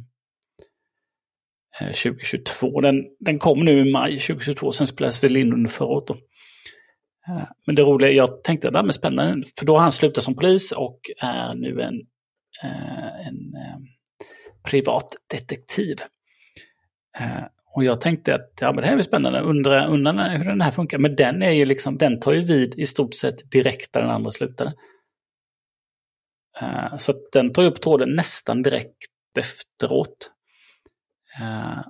[1.81, 2.81] Eh, 2022.
[2.81, 6.07] Den, den kom nu i maj 2022, sen spelades väl in under förra året.
[6.07, 6.13] Då.
[7.27, 9.91] Eh, men det roliga, jag tänkte att det här är spännande, för då har han
[9.91, 12.01] slutat som polis och är nu en,
[12.63, 13.53] eh, en
[14.63, 15.97] privatdetektiv.
[17.75, 20.71] Och jag tänkte att ja, men det här är spännande, undrar, undra hur den här
[20.71, 20.97] funkar.
[20.97, 24.09] Men den är ju liksom, den tar ju vid i stort sett direkt där den
[24.09, 24.73] andra slutade.
[26.97, 28.97] Så att den tar ju upp tråden nästan direkt
[29.37, 30.34] efteråt.
[31.41, 31.81] Eh,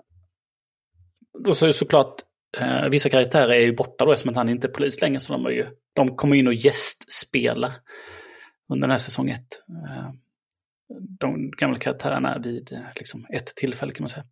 [1.43, 2.21] Då så är det såklart,
[2.57, 5.19] eh, vissa karaktärer är ju borta då eftersom att han inte är polis längre.
[5.19, 7.71] Så de, är ju, de kommer in och gästspelar
[8.69, 9.63] under den här säsong ett.
[9.69, 10.09] Eh,
[11.19, 14.25] De gamla karaktärerna vid eh, liksom, ett tillfälle kan man säga.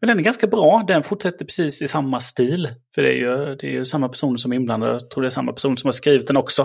[0.00, 0.84] Men den är ganska bra.
[0.88, 2.68] Den fortsätter precis i samma stil.
[2.94, 4.92] För det är ju, det är ju samma personer som är inblandade.
[4.92, 6.62] Jag tror det är samma person som har skrivit den också.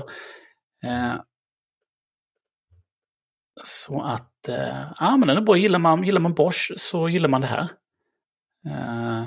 [0.84, 1.16] Eh,
[3.64, 5.58] så att, eh, ja men den är bra.
[5.58, 7.68] Gillar man, gillar man Bosch så gillar man det här.
[8.66, 9.26] Eh,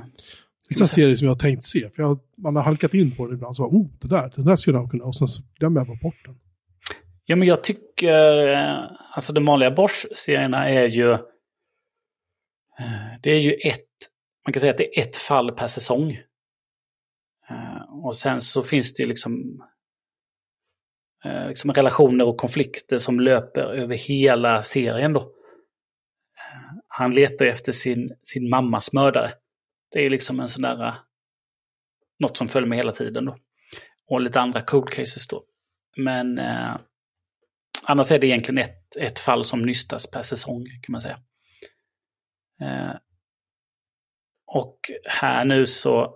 [0.68, 3.34] Vissa serier som jag har tänkt se, för jag, man har halkat in på det
[3.34, 3.56] ibland.
[3.56, 6.24] Så, oh, det där, det där skulle jag kunna, och sen glömmer jag bara bort
[6.26, 6.34] den.
[7.24, 8.78] Ja, men jag tycker, eh,
[9.12, 11.18] alltså de vanliga Bosch-serierna är ju, eh,
[13.22, 13.86] det är ju ett,
[14.46, 16.10] man kan säga att det är ett fall per säsong.
[17.50, 19.62] Eh, Och sen så finns det ju liksom,
[21.24, 25.20] eh, liksom relationer och konflikter som löper över hela serien då.
[25.20, 29.32] Eh, han letar efter sin, sin mammas mördare.
[29.92, 30.94] Det är liksom en sån där, eh,
[32.18, 33.36] något som följer med hela tiden då.
[34.06, 35.44] Och lite andra cold cases då.
[35.96, 36.76] Men eh,
[37.82, 41.18] Annars är det egentligen ett, ett fall som nystas per säsong kan man säga.
[42.60, 42.94] Eh,
[44.46, 46.14] och här nu så,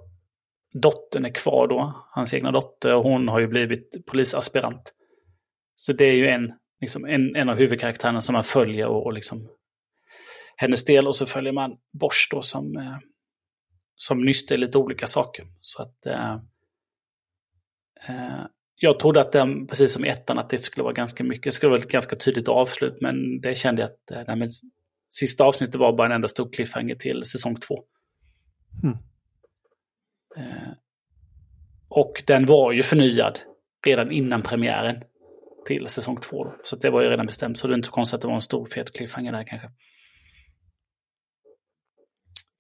[0.75, 4.95] dottern är kvar då, hans egna dotter, och hon har ju blivit polisaspirant.
[5.77, 9.13] Så det är ju en, liksom en, en av huvudkaraktärerna som man följer och, och
[9.13, 9.49] liksom
[10.57, 11.07] hennes del.
[11.07, 12.97] Och så följer man Bosch då som, eh,
[13.97, 15.45] som nystar lite olika saker.
[15.61, 16.35] Så att eh,
[18.09, 18.47] eh,
[18.77, 21.53] jag trodde att den, precis som i ettan, att det skulle vara ganska mycket, det
[21.53, 24.51] skulle vara ett ganska tydligt avslut, men det kände jag att eh, nej, men,
[25.11, 27.85] sista avsnittet var bara en enda stor cliffhanger till säsong två.
[28.83, 28.99] Mm.
[30.37, 30.73] Eh,
[31.89, 33.41] och den var ju förnyad
[33.87, 35.03] redan innan premiären
[35.67, 36.45] till säsong två.
[36.45, 36.55] Då.
[36.63, 38.35] Så det var ju redan bestämt, så det är inte så konstigt att det var
[38.35, 39.71] en stor fet cliffhanger där kanske.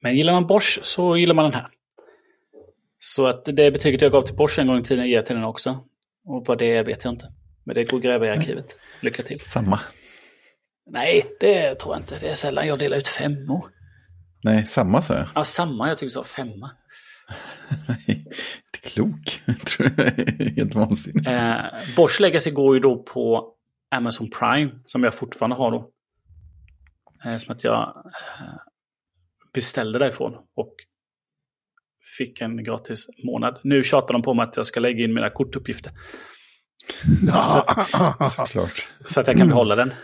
[0.03, 1.67] Men gillar man Bosch så gillar man den här.
[2.99, 5.37] Så att det betyget jag gav till Bosch en gång i tiden ger jag till
[5.37, 5.85] den också.
[6.25, 7.33] Och vad det är vet jag inte.
[7.65, 8.79] Men det går att gräva i arkivet.
[9.01, 9.41] Lycka till.
[9.41, 9.81] Samma.
[10.87, 12.19] Nej, det tror jag inte.
[12.19, 13.71] Det är sällan jag delar ut femmor.
[14.43, 15.27] Nej, samma sa jag.
[15.35, 15.89] Ja, samma.
[15.89, 16.71] Jag tycker så femma.
[18.07, 19.43] Inte klok.
[20.57, 21.27] Helt vansinnig.
[21.27, 21.65] Eh,
[21.97, 23.55] Bosch Legacy går ju då på
[23.91, 25.91] Amazon Prime, som jag fortfarande har då.
[27.25, 28.05] Eh, som att jag
[28.41, 28.47] eh,
[29.55, 30.75] beställde därifrån och
[32.19, 33.61] fick en gratis månad.
[33.65, 35.93] Nu tjatar de på mig att jag ska lägga in mina kortuppgifter.
[38.31, 38.89] Såklart.
[39.05, 39.95] Så att jag kan behålla den.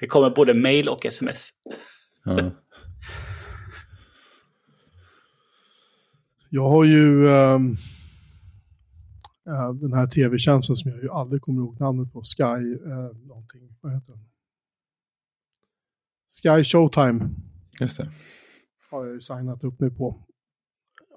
[0.00, 1.48] Det kommer både mail och sms.
[2.24, 2.50] Ja.
[6.52, 7.58] Jag har ju eh,
[9.74, 12.22] den här tv-tjänsten som jag ju aldrig kommer ihåg namnet på.
[12.22, 14.24] Sky, uh, någonting, vad heter den?
[16.42, 17.30] Sky Showtime
[17.80, 18.12] Just det.
[18.90, 20.26] har jag ju signat upp mig på.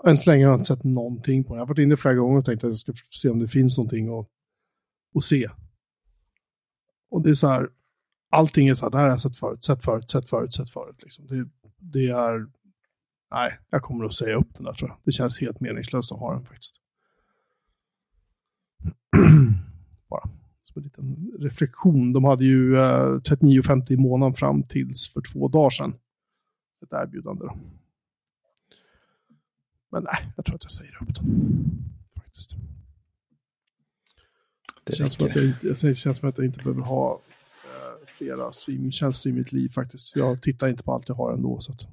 [0.05, 1.57] Än så länge har jag inte sett någonting på den.
[1.57, 3.77] Jag har varit inne flera gånger och tänkt att jag ska se om det finns
[3.77, 4.27] någonting att,
[5.15, 5.49] att se.
[7.09, 7.69] Och det är så här,
[8.29, 10.69] allting är så här, det här har jag sett förut, sett förut, sett förut, sett
[10.69, 11.03] förut.
[11.03, 11.27] Liksom.
[11.27, 12.47] Det, det är,
[13.33, 14.99] nej, jag kommer att säga upp den där tror jag.
[15.03, 16.81] Det känns helt meningslöst att ha den faktiskt.
[20.09, 20.29] Bara
[20.63, 22.13] som en liten reflektion.
[22.13, 25.93] De hade ju eh, 39,50 i månaden fram tills för två dagar sedan.
[26.83, 27.57] Ett erbjudande då.
[29.91, 31.25] Men nej, jag tror att jag säger upp den.
[32.15, 32.51] Faktiskt.
[34.85, 37.21] Det Det känns, som att jag, inte, det känns som att jag inte behöver ha
[37.65, 40.15] eh, flera streamingtjänster i mitt liv faktiskt.
[40.15, 41.61] Jag tittar inte på allt jag har ändå.
[41.61, 41.87] Så att,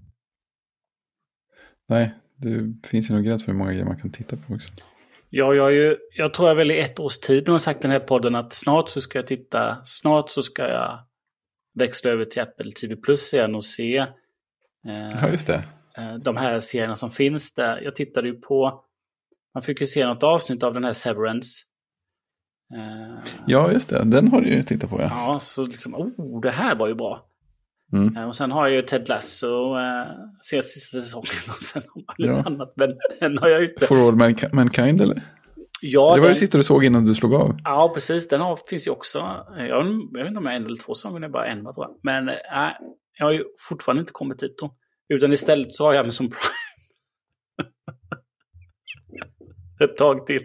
[1.91, 4.69] Nej, det finns ju någon gräns för hur många grejer man kan titta på också.
[5.31, 7.91] Ja, jag, ju, jag tror jag väl i ett års tid nu har sagt den
[7.91, 10.99] här podden att snart så ska jag titta, snart så ska jag
[11.75, 14.09] växla över till Apple TV Plus igen och se eh,
[15.23, 15.65] Ja, just det.
[15.97, 17.81] eh, de här serierna som finns där.
[17.81, 18.85] Jag tittade ju på,
[19.55, 21.65] man fick ju se något avsnitt av den här Severance.
[22.75, 24.05] Eh, Ja, just det.
[24.05, 25.09] Den har du ju tittat på, ja.
[25.11, 27.27] ja, så liksom, oh, det här var ju bra.
[27.93, 28.17] Mm.
[28.17, 30.07] Eh, Och sen har jag ju Ted Lasso, eh,
[30.51, 32.43] ser sista säsongen och sen har man lite Ja.
[32.47, 32.73] annat.
[32.77, 33.87] Men den har jag inte.
[33.87, 35.23] For all manki- mankind, eller?
[35.83, 37.57] Ja, det var den- det sista du såg innan du slog av.
[37.65, 38.29] Ja, precis.
[38.29, 39.19] Den har, finns ju också.
[39.59, 41.63] Jag, jag vet inte om jag är en eller två säsonger, det är bara en
[41.63, 41.91] tror jag.
[42.03, 42.35] Men äh,
[43.19, 44.75] jag har ju fortfarande inte kommit dit då.
[45.15, 46.41] Utan istället så har jag Amazon Prime.
[49.85, 50.43] Ett tag till.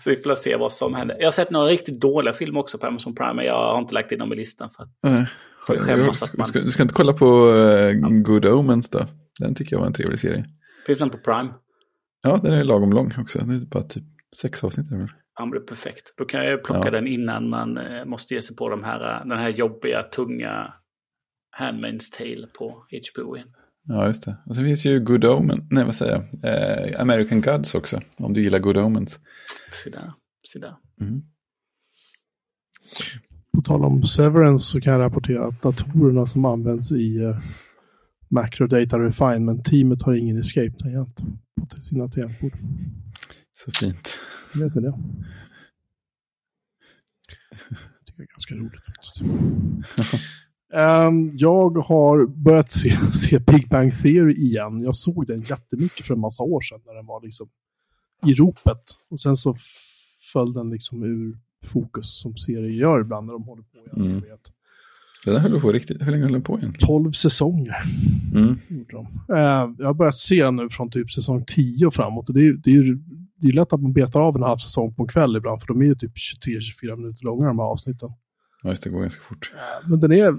[0.00, 1.16] Så vi får se vad som händer.
[1.18, 3.94] Jag har sett några riktigt dåliga filmer också på Amazon Prime, men jag har inte
[3.94, 4.70] lagt in dem i listan.
[4.76, 5.26] För att, Nej.
[5.66, 7.92] Får ju skämmas att man- Ska, du ska inte kolla på eh,
[8.24, 9.00] Good Omens då?
[9.38, 10.44] Den tycker jag var en trevlig serie.
[10.86, 11.48] finns den på Prime?
[12.22, 13.38] Ja, den är lagom lång också.
[13.38, 14.04] Det är bara typ
[14.40, 14.88] sex avsnitt.
[14.90, 14.96] det
[15.56, 16.14] är perfekt.
[16.16, 16.90] Då kan jag plocka Ja.
[16.90, 20.74] den innan man eh, måste ge sig på de här, eh, den här jobbiga, tunga
[21.60, 23.48] Handmaid's Tale på HBO igen.
[23.92, 24.36] Ja, just det.
[24.46, 28.32] Och så finns ju Good Omen, nej vad säger jag, eh, American Gods också, om
[28.32, 29.20] du gillar Good Omens.
[29.84, 30.12] Se där.
[30.52, 30.76] Se där.
[31.00, 31.22] Mm.
[33.52, 37.38] på tal om Severance så kan jag rapportera att datorerna som används i eh,
[38.28, 41.22] Macro Data Refinement-teamet har ingen escape-tangent
[41.56, 42.52] på sina tangentbord.
[43.56, 44.18] Så fint.
[44.54, 44.88] Vet ni det?
[44.88, 44.90] Det
[48.06, 49.22] tycker jag är ganska roligt faktiskt.
[50.74, 54.80] Ehm, jag har börjat se, se Big Bang Theory igen.
[54.84, 57.48] Jag såg den jättemycket för en massa år sedan när den var liksom
[58.26, 58.82] i ropet.
[59.10, 59.56] Och sen så
[60.32, 61.38] föll den liksom ur
[61.72, 63.78] fokus som serier gör ibland när de håller på.
[63.92, 64.20] Jag Mm.
[64.20, 64.52] vet.
[65.24, 66.02] Den där höll på riktigt.
[66.02, 66.86] Hur länge höll den på egentligen?
[66.86, 67.74] 12 säsonger
[68.34, 68.58] Mm.
[68.68, 69.06] gjorde de.
[69.34, 72.28] Eh, jag har börjat se nu från typ säsong 10 och framåt.
[72.28, 72.98] Och det, är, det, är,
[73.36, 75.60] det är lätt att man betar av en halv säsong på en kväll ibland.
[75.60, 76.12] För de är ju typ
[76.46, 78.08] 23-24 minuter långa de här avsnitten.
[78.62, 79.52] Ja, det, går ganska fort.
[79.88, 80.34] Men den är...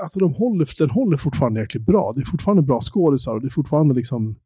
[0.00, 2.12] Alltså de håller, den håller fortfarande jäkligt bra.
[2.12, 4.36] Det är fortfarande bra skådisar och det är fortfarande liksom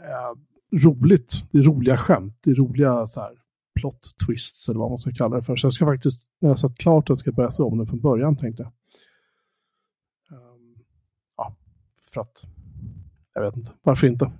[0.00, 1.46] eh, roligt.
[1.52, 2.38] Det är roliga skämt.
[2.40, 3.32] Det är roliga så här,
[3.80, 5.56] plot twists eller vad man ska kalla det för.
[5.56, 8.00] Så jag ska faktiskt, när jag sett klart den, ska börja se om den från
[8.00, 8.72] början tänkte jag.
[10.38, 10.74] Ehm,
[11.36, 11.56] ja,
[12.12, 12.42] för att...
[13.34, 13.72] Jag vet inte.
[13.82, 14.32] Varför inte?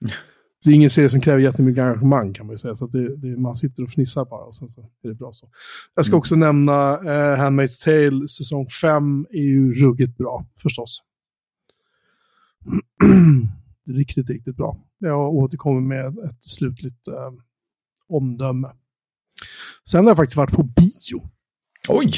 [0.66, 2.74] Det är ingen serie som kräver jättemycket engagemang kan man ju säga.
[2.74, 5.32] Så att det, det, man sitter och fnissar bara och sen så är det bra
[5.32, 5.48] så.
[5.94, 6.18] Jag ska Mm.
[6.18, 11.02] också nämna eh, Handmaid's Tale, säsong 5 är ju ruggigt bra förstås.
[13.90, 14.78] riktigt, riktigt bra.
[14.98, 17.32] Jag återkommer med ett slutligt eh,
[18.08, 18.68] omdöme.
[19.88, 21.22] Sen har jag faktiskt varit på bio.
[21.88, 22.12] Oj,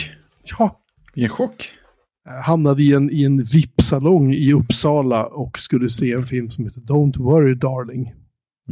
[0.58, 0.80] Ja,
[1.14, 1.70] vilken chock.
[2.24, 6.64] jag hamnade i en, i en VIP-salong i Uppsala och skulle se en film som
[6.64, 8.14] heter Don't Worry Darling.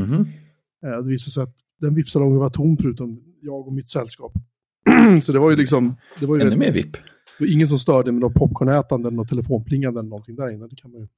[0.00, 4.32] Eh, Det visade sig att den VIP-salongen var tom förutom jag och mitt sällskap.
[5.22, 6.92] Så det var ju liksom, det var ju Ännu mer VIP.
[6.92, 10.66] det var ingen som störde med något popcornätande eller något telefonplingande eller någonting där inne.
[10.66, 11.08] Det kan man ju.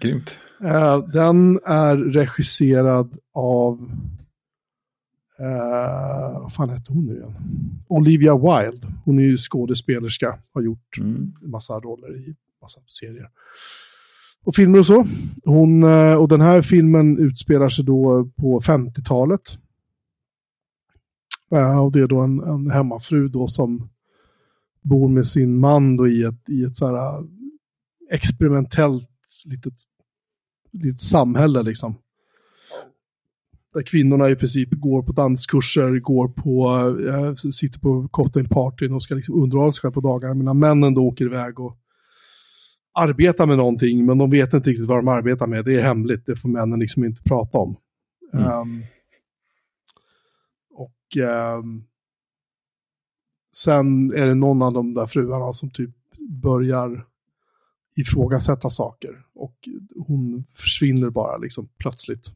[0.00, 0.38] Grymt.
[0.64, 3.90] Eh, den är regisserad av,
[5.38, 7.34] eh, vad fan hette hon nu igen?
[7.88, 8.88] Olivia Wilde.
[9.04, 11.32] Hon är ju skådespelerska, har gjort Mm.
[11.40, 13.28] massa roller i massa serier.
[14.44, 15.06] Och filmer och så.
[15.44, 19.58] Hon, eh, och den här filmen utspelar sig då på 50-talet.
[21.52, 23.88] Eh, och det är då en, en hemmafru då som
[24.82, 27.24] bor med sin man då i ett, i ett så här eh,
[28.10, 29.08] experimentellt
[29.44, 29.74] litet,
[30.72, 31.94] litet samhälle liksom.
[33.74, 36.70] Där kvinnorna i princip går på danskurser, går på,
[37.08, 40.34] äh, sitter på cocktailpartyn och ska liksom underhålla sig själva på dagarna.
[40.34, 41.78] Medan männen då åker iväg och
[42.94, 45.64] arbetar med någonting, men de vet inte riktigt vad de arbetar med.
[45.64, 47.76] Det är hemligt, det får männen liksom inte prata om.
[48.32, 48.46] Mm.
[48.46, 48.82] Ehm,
[50.74, 51.84] och ehm,
[53.56, 55.90] sen är det någon av de där fruarna som typ
[56.42, 57.06] börjar
[57.94, 59.24] ifrågasätta saker.
[59.34, 62.32] Och hon försvinner bara liksom plötsligt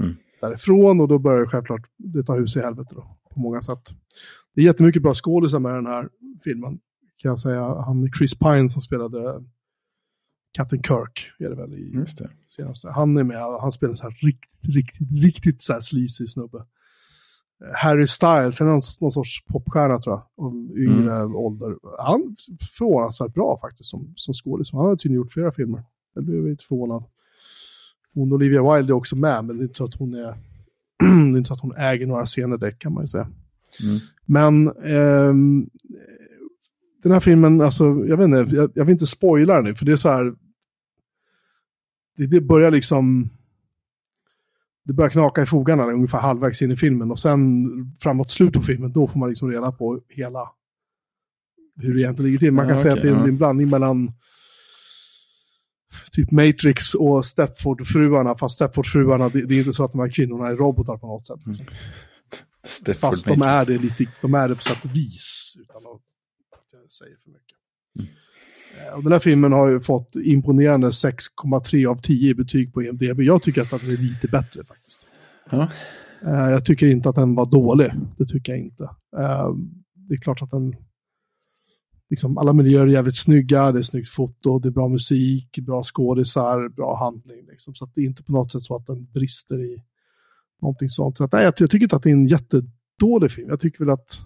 [0.00, 0.16] Mm.
[0.40, 3.90] därifrån och då börjar det självklart det ta hus i helvete då, på många sätt.
[4.54, 6.08] Det är jättemycket bra skådisar med den här
[6.44, 6.78] filmen.
[7.16, 7.64] Kan jag säga.
[7.64, 9.44] Han Chris Pine som spelade
[10.58, 12.30] Captain Kirk, är det väl i Just det.
[12.48, 12.88] senaste.
[12.90, 16.58] Han är med, han spelar en så här riktigt, riktigt, riktigt så här sleazy snubbe.
[16.58, 21.76] Eh, Harry Styles, han är någon, någon sorts popstjärna tror jag, av yngre ålder.
[21.98, 24.72] Han är förvånansvärt bra faktiskt som, som skådis.
[24.72, 25.82] Han har tydligen gjort flera filmer.
[26.14, 27.04] Jag blev lite förvånad.
[28.14, 30.34] Hon Olivia Wilde är också med, men det är inte så att hon är
[30.98, 33.28] det är inte så att hon äger några scener direkt kan man ju säga.
[33.82, 33.98] Mm.
[34.24, 35.70] Men ehm,
[37.02, 39.84] den här filmen, alltså, jag vet inte, jag, jag vill inte spoila den nu, för
[39.84, 40.34] det är så här,
[42.18, 43.30] det, det börjar liksom,
[44.84, 47.68] det börjar knaka i fogarna ungefär halvvägs in i filmen och sen
[48.02, 50.50] framåt slutet på filmen, då får man liksom reda på hela,
[51.76, 52.52] hur det egentligen ligger till.
[52.52, 53.38] Man Ja, kan säga okej, att det är en, ja.
[53.38, 54.10] blandning mellan
[56.12, 60.46] typ Matrix och Stepford-fruarna, fast Stepford-fruarna, det, det är inte så att de här kvinnorna
[60.46, 61.40] är robotar på något sätt.
[62.66, 66.02] Stepford Fast de är det lite, de är det på sätt och vis, utan att
[66.58, 67.47] att jag säger för mycket.
[68.86, 72.82] Eh, Och den här filmen har ju fått imponerande 6,3 av 10 i betyg på
[72.82, 73.20] IMDB.
[73.20, 75.06] Jag tycker att den är lite bättre faktiskt.
[75.50, 75.68] Ja.
[76.26, 77.92] Eh, Jag tycker inte att den var dålig.
[78.18, 78.82] Det tycker jag inte.
[79.18, 79.48] Eh,
[79.94, 80.76] Det är klart att den...
[82.10, 85.82] Liksom, alla miljöer är jävligt snygga, det är snyggt foto, det är bra musik, bra
[85.84, 87.46] skådisar, bra handling.
[87.50, 87.74] Liksom.
[87.74, 89.82] Så att det är inte på något sätt så att den brister i
[90.62, 91.16] någonting sånt.
[91.18, 93.48] Så att, nej, jag, jag tycker inte att det är en jättedålig film.
[93.48, 94.20] Jag tycker väl att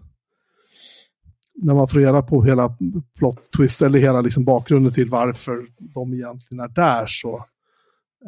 [1.54, 2.76] när man får reda på hela
[3.18, 7.44] plot twist eller hela liksom bakgrunden till varför de egentligen är där så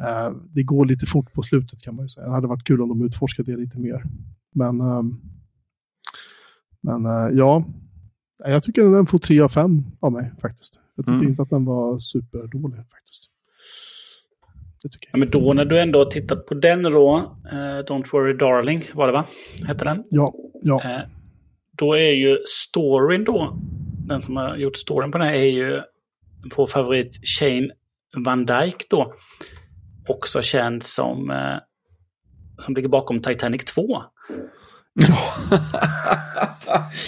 [0.03, 2.25] eh, det går lite fort på slutet kan man ju säga.
[2.27, 4.03] Det hade varit kul om de utforskade det lite mer.
[4.53, 5.21] Men, ehm,
[6.81, 7.63] men eh, ja,
[8.45, 10.79] jag tycker den får 3 av 5 av mig faktiskt.
[10.95, 11.27] Jag tycker Mm.
[11.27, 13.31] inte att den var superdålig faktiskt.
[15.11, 17.17] Ja, men då när du ändå tittat på den då,
[17.51, 19.25] eh, Don't Worry Darling var det va?
[19.67, 20.03] Hette den?
[20.09, 20.81] Ja, ja.
[20.83, 21.01] Eh,
[21.77, 23.59] då är ju storyn då,
[24.07, 25.81] den som har gjort storyn på den här är ju
[26.55, 27.69] vår favorit Shane
[28.25, 29.13] Van Dyke då.
[30.07, 31.57] Också känd som, eh,
[32.57, 34.01] som ligger bakom Titanic 2.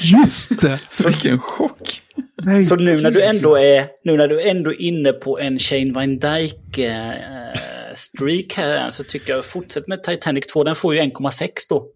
[0.01, 0.79] Just det!
[1.05, 2.01] Vilken chock!
[2.43, 5.59] Nej, Så nu när du ändå är, nu när du ändå är inne på en
[5.59, 7.53] Shane Van Dyke eh,
[7.93, 10.63] streak här så tycker jag fortsätt med Titanic 2.
[10.63, 11.87] Den får ju 1,6 då.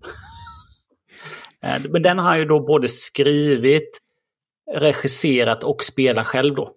[1.63, 3.99] Eh, men den har han ju då både skrivit,
[4.77, 6.71] regisserat och spelat själv då.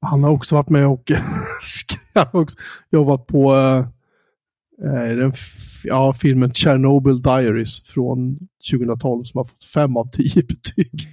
[0.00, 1.12] Han har också varit med och
[2.90, 3.78] jobbat på eh,
[4.88, 5.32] eh den
[5.84, 8.38] ja, filmen Chernobyl Diaries från
[8.70, 11.08] 2012 som har fått 5 av 10 betyg.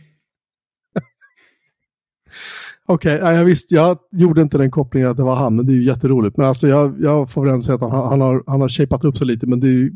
[2.86, 5.72] Okej, okay, jag visste, jag gjorde inte den kopplingen att det var han, men det
[5.72, 6.38] är ju jätteroligt.
[6.38, 9.04] Men alltså jag, jag får väl ändå säga att han, han, har, han har shapat
[9.04, 9.93] upp sig lite, men det är ju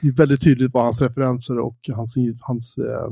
[0.00, 3.10] det är väldigt tydligt vad hans referenser och hans, hans eh,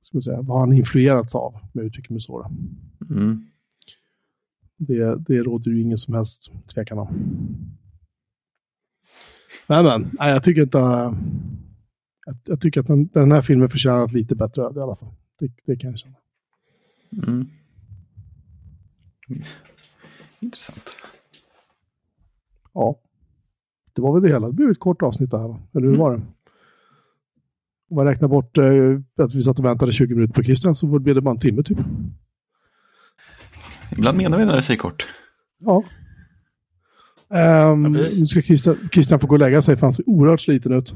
[0.00, 2.50] ska säga, vad han influerats av, om jag uttrycker mig så.
[3.10, 3.46] Mm.
[4.76, 7.08] Det, det råder ju ingen som helst tvekan om.
[9.66, 10.78] Men, men nej, jag tycker inte...
[12.26, 14.96] Jag, jag tycker att den, den här filmen förtjänar ett lite bättre öde i alla
[14.96, 15.14] fall.
[15.38, 16.16] Det, det kan jag känna.
[17.26, 17.46] Mm.
[20.40, 20.96] Intressant.
[22.74, 23.00] Ja.
[23.98, 24.46] Det var väl det hela.
[24.46, 25.60] Det blev ett kort avsnitt det här, va?
[25.74, 26.22] eller hur var det?
[27.90, 30.86] Om man räknar bort eh, att vi satt och väntade 20 minuter på Christian så
[30.86, 31.78] blev det bara en timme typ.
[33.92, 35.06] Ibland menar vi när det säger kort.
[35.58, 35.84] Ja.
[37.30, 40.40] Ehm, Ja, nu ska Christian, Christian få gå och lägga sig för han ser oerhört
[40.40, 40.94] sliten ut.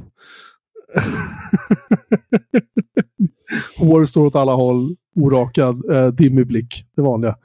[3.78, 6.84] Hår står åt alla håll, orakad, eh, dimmig blick.
[6.96, 7.36] Det vanliga.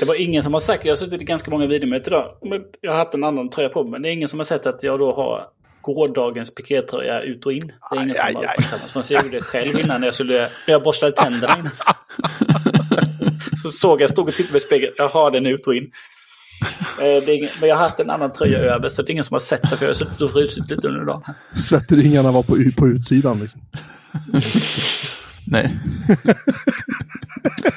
[0.00, 2.60] Det var ingen som har sagt, jag har suttit i ganska många videomöten idag, men
[2.80, 4.66] jag har haft en annan tröja på mig, men det är ingen som har sett
[4.66, 5.46] att jag då har
[5.82, 7.72] gårdagens pikétröja ut och in.
[7.90, 8.54] Det är ingen Aj, som har aj.
[8.58, 9.10] uppmärksammat.
[9.10, 11.72] Jag gjorde det själv innan jag, skulle, när jag borstade tänderna innan.
[13.62, 15.90] Så såg jag, stod och tittade i spegeln, jag har den ut och in.
[17.00, 19.38] Eh, men jag har haft en annan tröja över, så det är ingen som har
[19.40, 21.22] sett det, för jag har suttit och frusit lite under dagen.
[21.54, 23.40] Svettringarna var på, u- på utsidan.
[23.40, 23.60] Liksom.
[25.46, 25.70] Nej.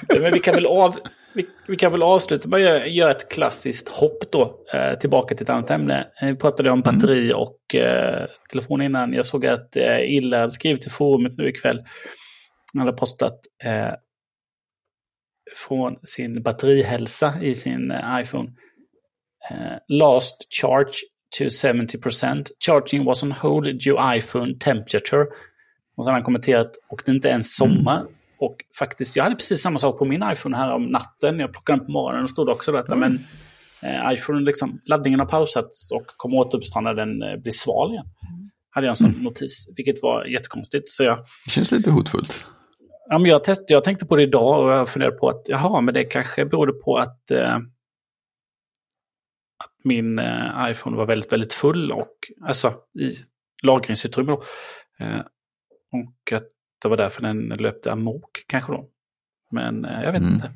[0.21, 0.95] Men vi kan väl, av,
[1.34, 5.43] vi, vi kan väl avsluta med att göra, ett klassiskt hopp då, eh, tillbaka till
[5.43, 6.07] ett annat ämne.
[6.21, 9.13] Eh, Vi pratade om batteri och eh, telefon innan.
[9.13, 11.84] Jag såg att eh, Illa hade skrivit i forumet nu ikväll.
[12.73, 13.93] Han hade postat eh,
[15.67, 18.49] från sin batterihälsa i sin eh, iPhone.
[19.49, 20.93] Eh, last charge
[21.37, 22.47] to 70%.
[22.65, 25.25] Charging was on hold due iPhone temperature.
[25.97, 28.05] Och så har han kommenterat, och det är inte ens sommar.
[28.39, 31.39] Och faktiskt, jag hade precis samma sak på min iPhone här om natten.
[31.39, 32.95] Jag plockade den på morgonen och stod också detta.
[32.95, 33.19] Men
[33.83, 38.05] eh, iPhone, liksom, laddningen har pausats och kommer återuppstå när den eh, blir sval igen.
[38.69, 40.89] Hade jag en sån notis, vilket var jättekonstigt.
[40.89, 42.45] Så jag, Det känns lite hotfullt.
[43.09, 45.81] ja, men jag, test, jag tänkte på det idag och jag funderade på att jaha,
[45.81, 47.61] men det kanske berodde på att, eh, att
[49.84, 52.15] min eh, iPhone var väldigt, väldigt full och
[52.45, 53.15] alltså i
[53.63, 54.32] lagringsutrymme.
[54.32, 54.43] Då.
[55.05, 55.19] Eh,
[55.91, 56.43] och att
[56.82, 58.89] det var därför den löpte amok kanske då.
[59.51, 60.34] Men eh, jag vet Mm.
[60.34, 60.51] inte.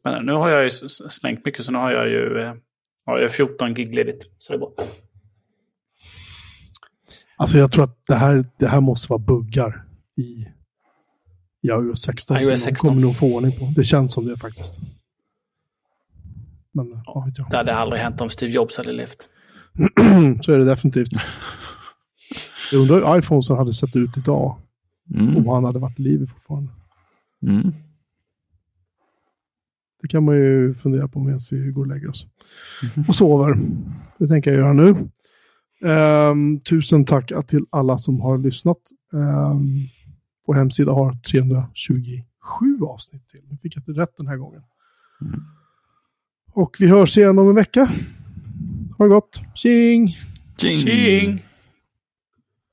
[0.00, 0.32] Spännande.
[0.32, 2.54] Nu har jag ju slängt mycket så nu har jag ju eh,
[3.06, 4.22] har jag 14 gig ledigt.
[4.38, 4.72] Så det är bra.
[7.36, 9.84] Alltså jag tror att det här, det här måste vara buggar
[10.16, 10.22] i,
[11.62, 12.36] i iOS 16.
[12.36, 12.88] iOS som de 16.
[12.88, 13.72] kommer nog få ordning på.
[13.76, 14.78] Det känns som det faktiskt.
[16.72, 17.50] Men vad vet jag.
[17.50, 19.28] Det hade aldrig hänt om Steve Jobs hade levt.
[20.42, 21.10] Så är det definitivt.
[22.72, 24.58] Jag undrar hur iPhonesen hade sett ut idag.
[25.14, 25.36] Mm.
[25.36, 26.70] Om han hade varit i livet fortfarande.
[27.42, 27.72] Mm.
[30.02, 32.26] Det kan man ju fundera på medan vi går och lägger oss.
[33.08, 33.54] Och sover.
[34.18, 34.94] Det tänker jag göra nu.
[35.84, 38.78] Ehm, tusen tack till alla som har lyssnat.
[39.12, 39.88] Um,
[40.46, 42.24] vår hemsida har 327
[42.82, 43.40] avsnitt till.
[43.50, 44.62] Nu fick jag inte rätt den här gången.
[45.20, 45.40] Mm.
[46.54, 47.88] Och vi hörs igen om en vecka.
[48.98, 49.40] Ha det gott.
[49.54, 50.18] Tjing!
[50.56, 50.78] Tjing!
[50.78, 51.42] Tjing!